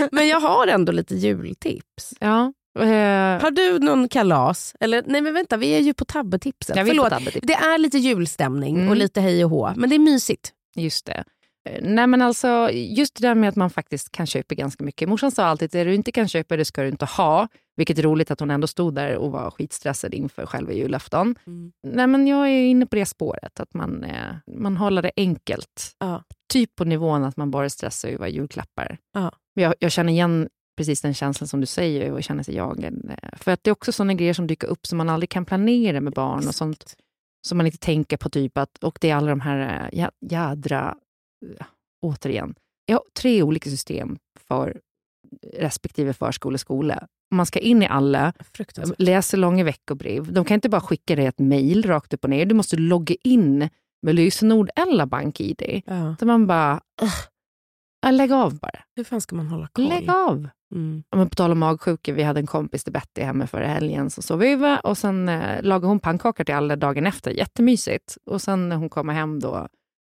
men 0.11 0.27
jag 0.27 0.39
har 0.39 0.67
ändå 0.67 0.91
lite 0.91 1.15
jultips. 1.15 2.13
ja. 2.19 2.53
Eh, 2.79 3.41
Har 3.41 3.51
du 3.51 3.79
någon 3.79 4.09
kalas? 4.09 4.75
Eller 4.79 5.03
nej 5.07 5.21
men 5.21 5.33
vänta, 5.33 5.57
vi 5.57 5.67
är 5.75 5.79
ju 5.79 5.93
på 5.93 6.05
tabbetipset. 6.05 6.77
vill 6.77 6.85
Förlåt. 6.87 7.09
tabbetips. 7.09 7.47
Det 7.47 7.53
är 7.53 7.77
lite 7.77 7.97
julstämning 7.97 8.75
Mm. 8.75 8.89
och 8.89 8.95
lite 8.95 9.21
hej 9.21 9.43
och 9.45 9.49
hå, 9.51 9.73
men 9.75 9.89
det 9.89 9.95
är 9.95 9.99
mysigt. 9.99 10.53
Just 10.75 11.05
det. 11.05 11.23
Eh, 11.69 11.79
Nej 11.81 12.07
men 12.07 12.21
alltså, 12.21 12.69
just 12.71 13.15
det 13.21 13.27
där 13.27 13.35
med 13.35 13.49
att 13.49 13.55
man 13.55 13.69
faktiskt 13.69 14.11
kan 14.11 14.25
köpa 14.27 14.55
ganska 14.55 14.83
mycket. 14.83 15.09
Morsan 15.09 15.31
sa 15.31 15.43
alltid 15.45 15.65
att 15.65 15.71
det 15.71 15.83
du 15.83 15.93
inte 15.95 16.11
kan 16.11 16.27
köpa 16.27 16.57
det 16.57 16.65
ska 16.65 16.81
du 16.83 16.87
inte 16.89 17.05
ha. 17.05 17.47
Vilket 17.75 17.97
är 17.99 18.03
roligt 18.03 18.31
att 18.31 18.39
hon 18.39 18.51
ändå 18.51 18.67
stod 18.67 18.95
där 18.95 19.15
och 19.15 19.31
var 19.31 19.51
skitstressad 19.51 20.13
inför 20.13 20.45
själva 20.45 20.73
julafton. 20.73 21.35
Nej 21.87 22.07
men 22.07 22.27
jag 22.27 22.47
är 22.49 22.63
inne 22.65 22.85
på 22.85 22.95
det 22.95 23.05
spåret, 23.05 23.59
att 23.59 23.73
man, 23.73 24.03
eh, 24.03 24.35
man 24.59 24.77
håller 24.77 25.01
det 25.01 25.11
enkelt. 25.17 25.95
Ja. 25.99 26.23
Typ 26.53 26.75
på 26.75 26.83
nivån 26.83 27.23
att 27.23 27.37
man 27.37 27.51
bara 27.51 27.69
stressar 27.69 28.09
över 28.09 28.27
julklappar. 28.27 28.97
Ja. 29.13 29.31
Jag, 29.53 29.73
jag 29.79 29.91
känner 29.91 30.13
igen 30.13 30.49
precis 30.77 31.01
den 31.01 31.13
känslan 31.13 31.47
som 31.47 31.59
du 31.61 31.65
säger 31.65 32.11
och 32.11 32.23
känner 32.23 32.43
sig 32.43 32.55
jagad. 32.55 33.09
Eh, 33.09 33.37
För 33.37 33.51
att 33.51 33.63
det 33.63 33.69
är 33.69 33.71
också 33.71 33.91
sådana 33.91 34.13
grejer 34.13 34.33
som 34.33 34.47
dyker 34.47 34.67
upp 34.67 34.85
som 34.87 34.97
man 34.97 35.09
aldrig 35.09 35.29
kan 35.29 35.45
planera 35.45 36.01
med 36.01 36.13
barn 36.13 36.47
och 36.47 36.55
sånt 36.55 36.95
som 37.47 37.57
man 37.57 37.65
inte 37.65 37.77
tänker 37.77 38.17
på. 38.17 38.29
typ 38.29 38.57
att, 38.57 38.77
Och 38.83 38.97
det 39.01 39.09
är 39.09 39.15
alla 39.15 39.29
de 39.29 39.41
här 39.41 39.89
äh, 39.93 39.99
jä- 39.99 40.11
jädra, 40.29 40.95
ja, 41.59 41.65
återigen, 42.01 42.55
jag 42.85 42.95
har 42.95 43.03
tre 43.19 43.43
olika 43.43 43.69
system 43.69 44.17
för 44.47 44.79
respektive 45.53 46.13
förskola 46.13 46.53
och 46.53 46.59
skola. 46.59 47.07
Man 47.35 47.45
ska 47.45 47.59
in 47.59 47.83
i 47.83 47.87
alla, 47.87 48.33
läser 48.97 49.37
långa 49.37 49.63
veckobrev. 49.63 50.33
De 50.33 50.45
kan 50.45 50.55
inte 50.55 50.69
bara 50.69 50.81
skicka 50.81 51.15
dig 51.15 51.25
ett 51.25 51.39
mejl 51.39 51.83
rakt 51.85 52.13
upp 52.13 52.23
och 52.23 52.29
ner. 52.29 52.45
Du 52.45 52.55
måste 52.55 52.75
logga 52.77 53.15
in 53.23 53.69
med 54.05 54.15
lösenord 54.15 54.69
eller 54.75 55.05
bank-id. 55.05 55.81
Ja. 55.85 56.15
Så 56.19 56.25
man 56.25 56.47
bara, 56.47 56.81
"Ugh, 57.01 57.13
ja, 58.01 58.11
lägg 58.11 58.31
av 58.31 58.59
bara. 58.59 58.79
Hur 58.95 59.03
fan 59.03 59.21
ska 59.21 59.35
man 59.35 59.47
hålla 59.47 59.67
koll? 59.67 59.89
Lägg 59.89 60.09
av. 60.09 60.47
Mm. 60.73 61.03
Ja, 61.09 61.17
men 61.17 61.29
på 61.29 61.35
tal 61.35 61.51
om 61.51 61.59
magsjuka, 61.59 62.13
vi 62.13 62.23
hade 62.23 62.39
en 62.39 62.47
kompis 62.47 62.83
till 62.83 62.93
Betty 62.93 63.21
hemma 63.21 63.47
förra 63.47 63.67
helgen 63.67 64.09
som 64.09 64.23
sov 64.23 64.43
över 64.43 64.85
och 64.85 64.97
sen 64.97 65.29
eh, 65.29 65.61
lagade 65.63 65.87
hon 65.87 65.99
pannkakor 65.99 66.43
till 66.43 66.55
alla 66.55 66.75
dagen 66.75 67.07
efter. 67.07 67.31
Jättemysigt. 67.31 68.17
Och 68.25 68.41
sen 68.41 68.69
när 68.69 68.75
hon 68.75 68.89
kommer 68.89 69.13
hem 69.13 69.39
då 69.39 69.67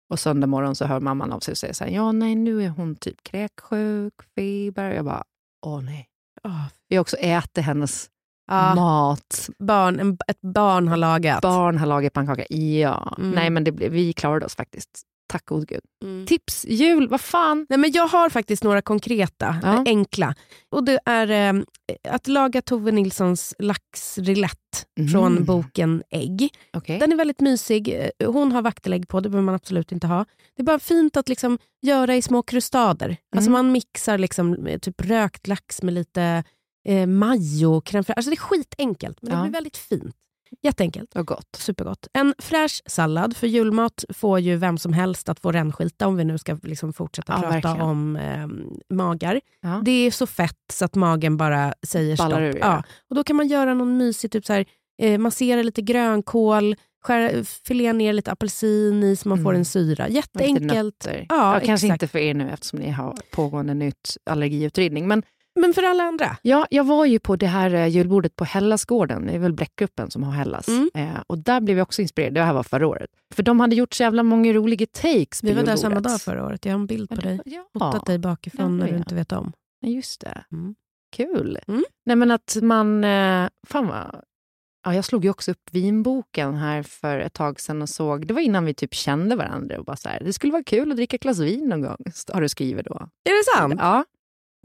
och 0.10 0.20
söndag 0.20 0.48
morgon 0.48 0.76
så 0.76 0.86
hör 0.86 1.00
mamman 1.00 1.32
av 1.32 1.40
sig 1.40 1.52
och 1.52 1.58
säger 1.58 1.74
så 1.74 1.84
här, 1.84 1.92
ja 1.92 2.12
nej 2.12 2.36
nu 2.36 2.64
är 2.64 2.70
hon 2.70 2.96
typ 2.96 3.24
kräksjuk, 3.24 4.14
feber. 4.36 4.92
Jag 4.92 5.06
bara, 5.06 5.24
åh 5.66 5.82
nej. 5.82 6.08
Ah, 6.44 6.66
Vi 6.88 6.96
har 6.96 7.02
också 7.02 7.18
ätit 7.18 7.66
hennes 7.66 8.10
Ja. 8.52 8.76
mat. 8.76 9.50
barn, 9.60 10.00
en, 10.00 10.18
ett 10.28 10.42
barn 10.42 10.88
har 10.88 10.98
lagat. 10.98 11.42
Barn 11.42 11.78
har 11.78 11.86
lagat 11.88 12.14
pannkaka. 12.14 12.46
Ja. 12.56 13.16
Mm. 13.18 13.32
Nej 13.32 13.50
men 13.50 13.64
det, 13.64 13.72
vi 13.72 14.14
klarade 14.14 14.46
oss 14.46 14.56
faktiskt. 14.56 14.90
Tack 15.30 15.46
gode 15.46 15.66
gud. 15.66 15.82
Mm. 16.04 16.26
Tips, 16.26 16.66
jul, 16.66 17.08
vad 17.08 17.22
fan. 17.22 17.66
Nej, 17.70 17.80
men 17.80 17.92
jag 17.92 18.08
har 18.08 18.30
faktiskt 18.30 18.64
några 18.64 18.82
konkreta, 18.82 19.56
Ja. 19.64 19.84
enkla. 19.88 20.36
Och 20.70 20.84
Det 20.84 21.00
är 21.06 21.56
eh, 21.56 21.62
att 22.10 22.28
laga 22.28 22.62
Tove 22.62 22.92
Nilssons 22.92 23.56
laxrillette 23.60 24.56
Mm. 25.00 25.10
från 25.12 25.46
boken 25.46 26.04
Ägg. 26.10 26.50
Okej. 26.74 27.00
Den 27.00 27.12
är 27.12 27.16
väldigt 27.16 27.40
mysig. 27.42 28.12
Eh, 28.20 28.32
Hon 28.32 28.52
har 28.52 28.62
vaktelägg 28.62 29.08
på, 29.08 29.20
det 29.20 29.30
behöver 29.30 29.46
man 29.46 29.56
absolut 29.56 29.92
inte 29.92 30.08
ha. 30.08 30.26
Det 30.56 30.62
är 30.62 30.66
bara 30.66 30.80
fint 30.80 31.18
att 31.18 31.30
liksom 31.30 31.58
göra 31.82 32.16
i 32.16 32.22
små 32.22 32.42
krustader. 32.44 33.18
Alltså 33.36 33.50
Mm. 33.50 33.52
man 33.66 33.72
mixar 33.72 34.18
liksom, 34.18 34.68
eh, 34.68 34.80
typ 34.80 35.02
rökt 35.02 35.48
lax 35.48 35.82
med 35.82 35.94
lite 35.94 36.44
eh, 36.88 37.08
majo. 37.08 37.76
Alltså 37.94 38.14
det 38.14 38.34
är 38.34 38.36
skitenkelt, 38.36 39.18
men 39.22 39.32
det 39.32 39.38
Ja. 39.38 39.44
blir 39.44 39.52
väldigt 39.54 39.78
fint. 39.78 40.16
Jätteenkelt. 40.62 41.10
Vad 41.16 41.26
gott. 41.26 41.56
Supergott. 41.58 42.08
En 42.14 42.34
fräsch 42.40 42.82
sallad, 42.86 43.38
för 43.38 43.48
julmat 43.48 44.04
får 44.14 44.40
ju 44.40 44.56
vem 44.56 44.78
som 44.78 44.94
helst 44.94 45.30
att 45.30 45.40
få 45.40 45.52
rännskita 45.52 46.08
om 46.08 46.16
vi 46.16 46.24
nu 46.24 46.38
ska 46.38 46.58
liksom 46.64 46.94
fortsätta 46.94 47.34
Ja, 47.34 47.40
prata 47.42 47.54
verkligen. 47.54 47.82
om 47.82 48.16
eh, 48.16 48.48
magar. 48.96 49.42
Ja. 49.62 49.82
Det 49.86 49.92
är 49.92 50.12
så 50.12 50.28
fett 50.28 50.58
så 50.74 50.86
att 50.86 50.96
magen 50.96 51.38
bara 51.38 51.74
säger 51.88 52.18
Ballar 52.18 52.50
stopp. 52.52 52.56
ur, 52.56 52.60
ja. 52.60 52.84
Och 53.10 53.16
då 53.16 53.24
kan 53.24 53.36
man 53.36 53.48
göra 53.48 53.74
någon 53.74 53.98
mysig, 53.98 54.32
typ 54.32 54.46
så 54.46 54.54
här, 54.54 54.66
eh, 55.02 55.18
massera 55.18 55.62
lite 55.64 55.82
grönkål, 55.82 56.76
skära, 57.04 57.44
filea 57.44 57.94
ner 57.94 58.14
lite 58.14 58.32
apelsin 58.32 59.04
i 59.04 59.16
så 59.16 59.30
man 59.30 59.38
får 59.44 59.50
Mm. 59.50 59.60
en 59.60 59.66
syra. 59.66 60.10
Jätteenkelt. 60.10 61.08
Ja, 61.10 61.26
Ja, 61.30 61.62
kanske 61.66 61.88
inte 61.88 62.08
för 62.08 62.20
er 62.20 62.34
nu 62.34 62.50
eftersom 62.50 62.80
ni 62.80 62.90
har 62.90 63.18
pågående 63.32 63.74
nytt 63.74 64.18
allergiutredning. 64.26 65.08
Men 65.08 65.24
Men 65.56 65.74
för 65.74 65.84
alla 65.84 66.04
andra. 66.04 66.38
ja, 66.42 66.68
jag 66.70 66.84
var 66.84 67.06
ju 67.06 67.20
på 67.20 67.36
det 67.36 67.48
här 67.48 67.74
eh, 67.74 67.88
julbordet 67.88 68.36
på 68.36 68.44
Hellasgården. 68.44 69.26
Det 69.28 69.34
är 69.34 69.40
väl 69.40 69.54
Bläckgruppen 69.54 70.12
som 70.12 70.24
har 70.24 70.32
Hellas. 70.32 70.68
Mm. 70.68 70.90
Eh, 70.96 71.22
och 71.28 71.38
där 71.38 71.62
blev 71.62 71.78
jag 71.78 71.86
också 71.86 72.02
inspirerad. 72.02 72.34
Det 72.34 72.42
här 72.42 72.54
var 72.54 72.64
förra 72.64 72.88
året. 72.88 73.10
För 73.36 73.44
de 73.44 73.60
hade 73.60 73.76
gjort 73.76 73.94
så 73.94 74.04
jävla 74.04 74.24
många 74.24 74.54
roliga 74.54 74.86
takes 74.92 75.42
på 75.42 75.48
Vi 75.48 75.54
var 75.54 75.64
där 75.64 75.72
julbordet. 75.72 75.80
samma 75.80 76.00
dag 76.00 76.22
förra 76.22 76.46
året. 76.46 76.66
Jag 76.66 76.74
har 76.74 76.80
en 76.80 76.86
bild 76.88 77.10
på 77.10 77.16
dig. 77.16 77.40
Ja, 77.46 77.66
Fotat 77.74 78.06
dig 78.06 78.18
bakifrån 78.20 78.66
Ja, 78.72 78.78
när 78.78 78.86
du 78.88 78.92
ja. 78.94 78.98
inte 78.98 79.16
vet 79.16 79.32
om. 79.32 79.52
Nej, 79.82 79.94
just 79.96 80.22
det. 80.22 80.44
Mm. 80.52 80.76
Kul. 81.16 81.60
Mm. 81.68 81.84
Nej, 82.06 82.16
men 82.16 82.32
att 82.32 82.58
man... 82.62 83.04
eh, 83.04 83.48
Fan 83.68 83.88
vad... 83.88 84.22
Ja, 84.86 84.96
jag 84.96 85.06
slog 85.06 85.24
ju 85.24 85.30
också 85.30 85.52
upp 85.52 85.70
vinboken 85.72 86.56
här 86.56 86.84
för 86.84 87.20
ett 87.20 87.34
tag 87.34 87.60
sedan 87.60 87.82
och 87.82 87.90
såg, 87.90 88.28
det 88.28 88.34
var 88.34 88.42
innan 88.42 88.66
vi 88.66 88.74
typ 88.74 88.94
kände 88.94 89.36
varandra 89.36 89.80
och 89.80 89.86
bara 89.86 89.96
så 89.96 90.10
här, 90.10 90.20
det 90.24 90.34
skulle 90.34 90.52
vara 90.54 90.64
kul 90.64 90.92
att 90.92 90.98
dricka 90.98 91.16
ett 91.16 91.22
glas 91.22 91.40
vin 91.40 91.70
någon 91.70 91.82
gång, 91.82 91.98
har 92.34 92.42
du 92.42 92.50
skrivit 92.50 92.86
då. 92.86 92.96
Är 93.30 93.38
det 93.54 93.58
sant? 93.60 93.76
Ja, 93.78 94.06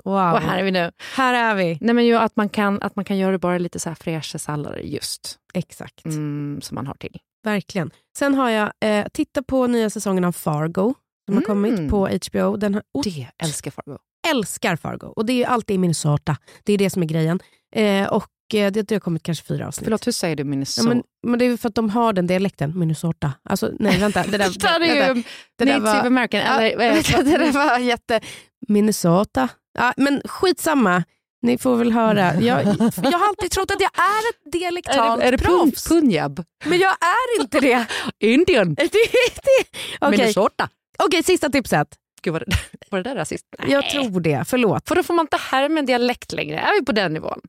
Wow. 0.04 0.32
och 0.32 0.40
här 0.40 0.58
är 0.58 0.62
vi 0.62 0.70
nu. 0.70 0.90
Här 1.16 1.34
är 1.34 1.54
vi. 1.54 1.78
Nej, 1.80 1.94
men 1.94 2.06
ju 2.06 2.14
att, 2.16 2.36
man 2.36 2.48
kan, 2.48 2.82
att 2.82 2.96
man 2.96 3.04
kan 3.04 3.18
göra 3.18 3.38
bara 3.38 3.58
lite 3.58 3.78
så 3.80 3.88
här 3.90 3.94
fräscha 3.94 4.38
sallader 4.38 4.78
just, 4.78 5.38
Exakt. 5.54 6.04
mm, 6.04 6.60
som 6.62 6.74
man 6.74 6.86
har 6.86 6.94
till. 6.94 7.18
Verkligen. 7.44 7.90
Sen 8.18 8.34
har 8.34 8.50
jag 8.50 8.72
eh, 8.80 9.06
tittat 9.12 9.46
på 9.46 9.66
nya 9.66 9.90
säsongen 9.90 10.24
av 10.24 10.32
Fargo 10.32 10.94
som 11.26 11.34
har 11.36 11.42
Mm. 11.42 11.44
kommit 11.44 11.90
på 11.90 12.08
HBO. 12.08 12.56
Den 12.56 12.74
har, 12.74 12.82
Det 13.04 13.28
älskar 13.42 13.70
Fargo. 13.70 13.98
älskar 14.30 14.76
Fargo 14.76 15.06
och 15.16 15.26
det 15.26 15.32
är 15.32 15.36
ju 15.36 15.44
alltid 15.44 15.74
i 15.74 15.78
Minnesota. 15.78 16.36
Det 16.64 16.72
är 16.72 16.78
det 16.78 16.90
som 16.90 17.02
är 17.02 17.06
grejen. 17.06 17.40
Eh, 17.76 18.06
och 18.08 18.24
eh, 18.54 18.72
det, 18.72 18.82
det 18.82 18.94
har 18.94 19.00
kommit 19.00 19.22
kanske 19.22 19.44
fyra 19.44 19.68
avsnitt. 19.68 19.84
Förlåt, 19.84 20.06
hur 20.06 20.12
säger 20.12 20.36
du 20.36 20.40
Ja, 20.40 20.44
Minnesota? 20.44 20.88
men, 20.88 21.02
men 21.26 21.38
det 21.38 21.44
är 21.44 21.56
för 21.56 21.68
att 21.68 21.74
de 21.74 21.90
har 21.90 22.12
den 22.12 22.26
dialekten, 22.26 22.78
Minnesota. 22.78 23.32
Alltså, 23.42 23.70
nej 23.78 23.98
vänta. 24.00 24.22
Det 24.22 24.38
där, 24.38 24.48
det 24.52 24.58
där 24.58 24.80
är 24.80 25.14
ju 25.16 25.22
det 25.58 25.64
där 25.64 25.78
native 25.80 25.98
var- 26.00 26.06
american. 26.06 26.40
Ja, 26.40 26.60
eller, 26.60 27.24
det 27.24 27.38
där 27.38 27.52
var 27.52 27.78
jätte... 27.78 28.20
Minnesota. 28.68 29.48
Ja, 29.74 29.94
men 29.96 30.22
skitsamma. 30.24 31.04
Ni 31.42 31.58
får 31.58 31.76
väl 31.76 31.92
höra. 31.92 32.34
Jag, 32.40 32.66
jag 33.02 33.18
har 33.18 33.28
alltid 33.28 33.50
trott 33.50 33.70
att 33.70 33.80
jag 33.80 33.90
är 33.98 34.30
ett 34.30 34.46
är 34.46 34.50
dialektalt 34.50 35.20
det, 35.20 35.26
är 35.26 35.32
det 35.32 35.38
pun. 35.38 35.72
Punjab? 35.88 36.44
Men 36.64 36.78
jag 36.78 36.90
är 36.90 37.40
inte 37.40 37.60
det. 37.60 37.86
Indien? 38.18 38.74
det, 38.78 38.88
det. 38.88 39.78
Okej, 40.00 40.18
Minnesota? 40.18 40.68
Okej, 40.98 41.22
sista 41.22 41.48
tipset. 41.50 41.88
Gud, 42.22 42.32
var, 42.32 42.40
det, 42.46 42.56
var 42.90 42.98
det 42.98 43.10
där 43.10 43.16
rasism? 43.16 43.46
Jag 43.66 43.90
tror 43.90 44.20
det. 44.20 44.44
Förlåt. 44.46 44.88
För 44.88 44.94
då 44.94 45.02
får 45.02 45.14
man 45.14 45.24
inte 45.24 45.36
härma 45.36 45.78
en 45.78 45.86
dialekt 45.86 46.32
längre. 46.32 46.58
Är 46.58 46.80
vi 46.80 46.84
på 46.84 46.92
den 46.92 47.12
nivån? 47.12 47.40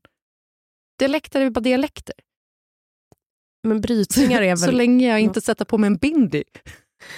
Dialekter 0.99 1.39
är 1.39 1.43
ju 1.43 1.49
bara 1.49 1.61
dialekter. 1.61 2.15
Men 3.63 3.81
brytningar 3.81 4.41
är 4.41 4.55
Så 4.55 4.65
väl... 4.65 4.77
länge 4.77 5.07
jag 5.07 5.19
inte 5.19 5.41
sätter 5.41 5.65
på 5.65 5.77
mig 5.77 5.87
en 5.87 5.97
bindi. 5.97 6.43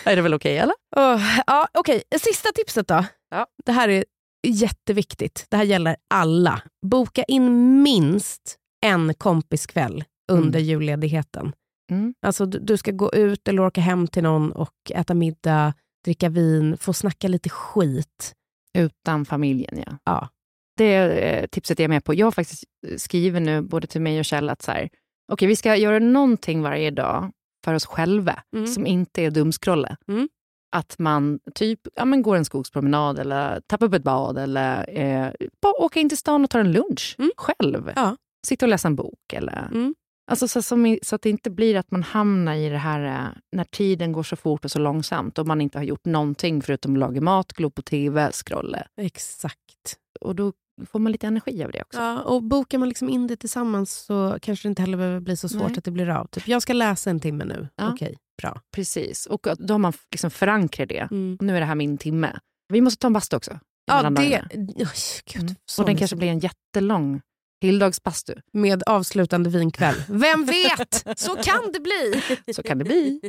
Är 0.04 0.16
det 0.16 0.22
väl 0.22 0.34
okej 0.34 0.58
eller? 0.58 0.76
Åh, 0.96 1.40
ja, 1.48 1.68
Okej, 1.74 2.04
sista 2.20 2.50
tipset 2.52 2.88
då. 2.88 3.06
Ja. 3.30 3.46
Det 3.66 3.72
här 3.72 3.90
är 3.90 4.06
jätteviktigt. 4.48 5.46
Det 5.50 5.58
här 5.58 5.64
gäller 5.64 5.96
alla. 6.10 6.62
Boka 6.86 7.24
in 7.24 7.82
minst 7.82 8.58
en 8.86 9.14
kompiskväll 9.14 10.04
under 10.32 10.60
julledigheten. 10.60 11.54
Mm. 11.92 12.14
Alltså, 12.26 12.46
du, 12.46 12.60
du 12.60 12.78
ska 12.78 12.92
gå 12.92 13.14
ut 13.14 13.48
eller 13.48 13.62
åka 13.62 13.82
hem 13.82 14.08
till 14.08 14.24
någon 14.24 14.52
och 14.52 14.74
äta 14.90 15.14
middag, 15.14 15.74
dricka 16.06 16.30
vin, 16.30 16.78
få 16.78 16.94
snacka 16.94 17.28
lite 17.28 17.50
skit. 17.50 18.34
Utan 18.78 19.26
familjen 19.26 19.84
ja. 19.86 19.98
Ja. 20.04 20.30
Det 20.78 20.96
eh, 20.96 21.48
tipset 21.48 21.80
är 21.80 21.84
jag 21.84 21.90
med 21.90 22.04
på. 22.04 22.14
Jag 22.14 22.34
faktiskt 22.34 22.64
skrivit 22.98 23.42
nu 23.42 23.62
både 23.62 23.88
till 23.88 24.02
mig 24.02 24.20
och 24.20 24.26
Kjell 24.26 24.50
att 24.50 24.62
så 24.62 24.72
här, 24.72 24.90
okej, 25.32 25.48
vi 25.48 25.56
ska 25.56 25.76
göra 25.76 26.00
någonting 26.00 26.62
varje 26.62 26.92
dag 26.92 27.32
för 27.66 27.74
oss 27.74 27.86
själva 27.86 28.44
Mm. 28.56 28.68
som 28.68 28.88
inte 28.88 29.22
är 29.22 29.32
dumskrolle. 29.32 29.96
Mm. 30.08 30.30
Att 30.72 31.00
man 31.00 31.40
typ 31.56 31.80
ja, 31.96 32.06
men 32.06 32.22
går 32.22 32.36
en 32.36 32.46
skogspromenad 32.46 33.20
eller 33.20 33.60
tappar 33.62 33.86
upp 33.86 33.94
ett 33.94 34.04
bad 34.04 34.38
eller 34.38 34.90
eh, 35.00 35.32
bara 35.62 35.74
åka 35.74 36.00
in 36.00 36.10
till 36.10 36.18
stan 36.18 36.44
och 36.44 36.50
ta 36.50 36.60
en 36.60 36.72
lunch 36.72 37.16
Mm. 37.20 37.32
själv. 37.38 37.92
Ja. 37.96 38.16
Sitta 38.48 38.66
och 38.66 38.70
läsa 38.70 38.88
en 38.88 38.96
bok. 38.96 39.34
Eller, 39.34 39.68
Mm. 39.72 39.96
Alltså 40.32 40.48
så, 40.48 40.62
som 40.62 40.98
så 41.04 41.16
att 41.16 41.22
det 41.22 41.30
inte 41.30 41.50
blir 41.50 41.76
att 41.78 41.92
man 41.92 42.04
hamnar 42.04 42.56
i 42.56 42.70
det 42.70 42.78
här 42.78 43.06
eh, 43.06 43.28
när 43.52 43.64
tiden 43.64 44.12
går 44.12 44.24
så 44.24 44.36
fort 44.36 44.66
och 44.66 44.72
så 44.72 44.80
långsamt 44.80 45.38
och 45.40 45.48
man 45.48 45.62
inte 45.62 45.78
har 45.78 45.84
gjort 45.84 46.06
någonting 46.06 46.62
förutom 46.62 46.94
att 46.94 47.00
laga 47.00 47.22
mat, 47.22 47.54
glo 47.54 47.70
på 47.70 47.82
tv, 47.82 48.32
scrolla. 48.32 48.84
Exakt. 48.98 49.98
Och 50.22 50.36
då 50.36 50.54
får 50.86 51.00
man 51.00 51.12
lite 51.12 51.28
energi 51.28 51.64
av 51.64 51.72
det 51.72 51.82
också. 51.82 52.00
Ja, 52.00 52.22
och 52.22 52.44
bokar 52.44 52.78
man 52.78 52.90
liksom 52.90 53.10
in 53.10 53.28
det 53.28 53.36
tillsammans 53.38 53.92
så 53.94 54.38
kanske 54.42 54.68
det 54.68 54.70
inte 54.70 54.82
heller 54.82 54.98
behöver 54.98 55.20
bli 55.20 55.38
så 55.38 55.50
svårt 55.50 55.70
Nej. 55.70 55.78
att 55.78 55.84
det 55.84 55.92
blir 55.92 56.10
av. 56.10 56.28
Typ, 56.28 56.48
jag 56.48 56.62
ska 56.62 56.74
läsa 56.74 57.10
en 57.10 57.20
timme 57.20 57.46
nu. 57.46 57.68
Ja. 57.76 57.94
Okej, 57.94 58.18
bra. 58.42 58.62
Precis. 58.76 59.26
Och 59.26 59.48
då 59.58 59.74
har 59.74 59.80
man 59.80 59.94
liksom 60.12 60.32
förankrat 60.32 60.90
det. 60.90 61.08
Mm. 61.12 61.38
Nu 61.42 61.56
är 61.56 61.60
det 61.60 61.66
här 61.66 61.76
min 61.76 61.98
timme. 61.98 62.40
Vi 62.74 62.82
måste 62.82 63.00
ta 63.00 63.08
en 63.08 63.14
bastu 63.14 63.36
också. 63.36 63.60
Ja, 63.86 64.10
det... 64.10 64.44
Oj, 64.56 64.86
gud, 65.34 65.42
Mm. 65.44 65.56
Och 65.80 65.86
den 65.86 65.98
kanske 65.98 66.16
blir 66.16 66.28
en 66.28 66.40
jättelång 66.40 67.22
heldagsbastu. 67.62 68.34
Med 68.54 68.84
avslutande 68.86 69.50
vinkväll. 69.50 69.96
Vem 70.08 70.46
vet? 70.46 71.20
Så 71.20 71.36
kan 71.36 71.72
det 71.74 71.80
bli. 71.80 72.22
Så 72.54 72.64
kan 72.64 72.78
det 72.78 72.84
bli. 72.86 73.22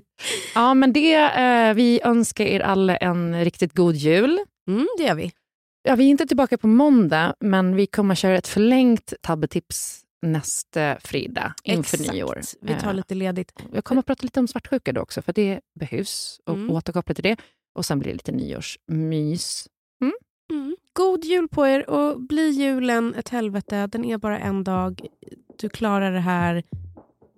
Ja, 0.55 0.75
men 0.75 0.93
det, 0.93 1.15
eh, 1.15 1.75
vi 1.75 2.01
önskar 2.05 2.45
er 2.45 2.61
alla 2.61 2.97
en 2.97 3.45
riktigt 3.45 3.75
god 3.75 3.95
jul. 3.95 4.39
Mm, 4.69 4.89
det 4.99 5.05
gör 5.05 5.15
vi. 5.15 5.33
Ja, 5.89 5.95
vi 5.97 6.05
är 6.05 6.09
inte 6.11 6.27
tillbaka 6.27 6.59
på 6.59 6.67
måndag, 6.67 7.35
men 7.41 7.77
vi 7.77 7.87
kommer 7.87 8.15
köra 8.15 8.39
ett 8.39 8.49
förlängt 8.49 9.13
tabbetips 9.23 10.03
nästa 10.23 10.97
fredag 11.01 11.55
inför 11.65 11.97
Exakt. 11.97 12.13
nyår. 12.13 12.41
Vi 12.63 12.75
tar 12.75 12.89
Eh, 12.91 12.95
lite 12.95 13.15
ledigt. 13.15 13.53
Jag 13.73 13.85
kommer 13.85 13.99
att 14.01 14.07
prata 14.07 14.23
lite 14.23 14.41
om 14.41 14.49
svartsjuka 14.49 14.93
då 14.93 15.01
också, 15.01 15.23
för 15.23 15.33
det 15.33 15.61
behövs. 15.81 16.41
Och 16.47 16.55
Mm. 16.55 16.71
återkoppla 16.71 17.15
till 17.15 17.23
det. 17.25 17.37
Och 17.75 17.85
sen 17.85 17.99
blir 17.99 18.09
det 18.09 18.15
lite 18.15 18.33
nyårsmys. 18.33 19.67
Mm. 20.53 20.77
God 20.93 21.25
jul 21.25 21.49
på 21.49 21.67
er 21.67 21.91
och 21.91 22.21
bli 22.21 22.49
julen 22.51 23.15
ett 23.15 23.29
helvete. 23.29 23.87
Den 23.87 24.05
är 24.05 24.19
bara 24.19 24.39
en 24.39 24.65
dag. 24.65 25.01
Du 25.59 25.69
klarar 25.69 26.13
det 26.13 26.21
här. 26.21 26.63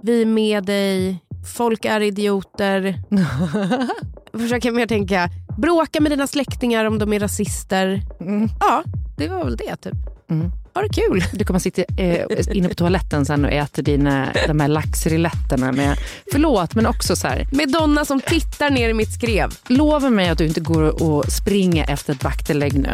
Vi 0.03 0.23
är 0.23 0.27
med 0.27 0.65
dig. 0.65 1.19
Folk 1.57 1.85
är 1.85 2.01
idioter. 2.01 2.95
Försöka 4.39 4.73
mer 4.73 4.87
tänka. 4.87 5.29
Bråka 5.61 6.01
med 6.01 6.13
dina 6.13 6.27
släktingar 6.27 6.85
om 6.85 6.99
de 6.99 7.13
är 7.13 7.21
rasister. 7.21 8.03
Mm. 8.21 8.49
Ja, 8.61 8.83
det 9.17 9.29
var 9.29 9.45
väl 9.45 9.57
det 9.57 9.77
typ. 9.77 9.95
Mm. 10.31 10.51
ha 10.75 10.83
det 10.83 10.89
kul. 10.89 11.25
Du 11.33 11.45
kommer 11.45 11.61
sitta 11.61 11.83
eh, 11.99 12.57
inne 12.57 12.69
på 12.69 12.75
toaletten 12.75 13.27
sen 13.27 13.45
och 13.45 13.51
äter 13.51 13.83
dina, 13.83 14.29
de 14.47 14.61
här 14.61 14.69
laxriletterna 14.69 15.73
med, 15.73 15.99
förlåt 16.33 16.75
men 16.75 16.87
också 16.87 17.17
så 17.17 17.29
här. 17.29 17.49
Med 17.53 17.73
Donna 17.73 18.05
som 18.05 18.21
tittar 18.21 18.71
ner 18.71 18.89
i 18.89 18.95
mitt 18.95 19.13
skrev. 19.13 19.51
Lova 19.67 20.11
mig 20.11 20.29
att 20.29 20.39
du 20.39 20.47
inte 20.47 20.61
går 20.61 21.03
och 21.03 21.33
springer 21.33 21.91
efter 21.91 22.13
ett 22.13 22.25
vaktelägg 22.25 22.79
nu. 22.79 22.93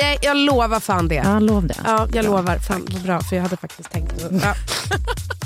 Jag, 0.00 0.18
jag 0.22 0.36
lovar 0.36 0.80
fan 0.80 1.08
det. 1.08 1.14
Ja, 1.14 1.38
lov 1.38 1.66
det. 1.66 1.76
Ja, 1.84 2.08
jag 2.12 2.24
lovar. 2.24 2.58
Fan 2.58 2.86
vad 2.92 3.02
bra, 3.02 3.20
för 3.20 3.36
jag 3.36 3.42
hade 3.42 3.56
faktiskt 3.56 3.92
tänkt 3.92 4.14
ja. 4.42 4.54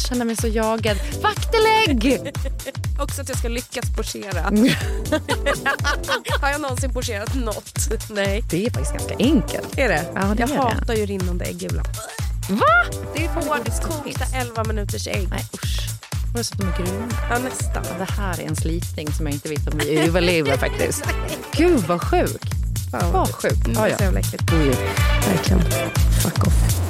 Jag 0.00 0.08
känner 0.08 0.24
mig 0.24 0.36
så 0.36 0.46
jagad. 0.48 0.96
Vaktelägg! 1.22 2.20
Också 2.98 3.20
att 3.22 3.28
jag 3.28 3.38
ska 3.38 3.48
lyckas 3.48 3.84
pochera. 3.96 4.42
Har 6.40 6.48
jag 6.50 6.60
någonsin 6.60 6.92
pocherat 6.92 7.34
något? 7.34 7.78
Nej. 8.10 8.42
Det 8.50 8.66
är 8.66 8.70
faktiskt 8.70 8.92
ganska 8.92 9.14
enkelt. 9.18 9.78
Är 9.78 9.88
det? 9.88 10.04
Ja, 10.14 10.20
det 10.20 10.40
jag 10.40 10.50
är 10.50 10.56
hatar 10.56 10.84
det. 10.86 10.94
ju 10.94 11.06
rinnande 11.06 11.44
äggulan. 11.44 11.84
Va? 12.50 12.66
Det 13.14 13.24
är 13.24 13.28
hårdkokta 13.28 14.24
11 14.34 14.64
minuters 14.64 15.06
ägg. 15.06 15.28
Nej 15.30 15.44
usch. 15.54 15.88
Har 16.32 16.38
du 16.38 16.44
sett 16.44 16.58
dem 16.58 16.68
är 16.68 16.76
grymma? 16.84 17.08
Ja, 17.30 17.38
nästan. 17.38 17.82
Det 17.98 18.12
här 18.12 18.40
är 18.40 18.46
en 18.46 18.56
slipning 18.56 19.12
som 19.12 19.26
jag 19.26 19.34
inte 19.34 19.48
vet 19.48 19.66
om 19.72 19.78
vi 19.78 19.98
överlever 19.98 20.56
faktiskt. 20.56 21.04
Gud 21.56 21.80
vad 21.88 22.02
sjukt. 22.02 22.44
Fan, 22.90 23.12
Vad 23.12 23.34
sjukt. 23.34 23.66
Mm, 23.66 23.72
Ja, 23.78 23.82
det 23.82 23.88
ja. 23.88 23.94
är 23.94 23.96
så 23.98 24.02
jävla 24.04 24.20
äckligt. 24.20 24.52
Verkligen. 25.28 25.60
Fuck 26.22 26.46
off. 26.46 26.89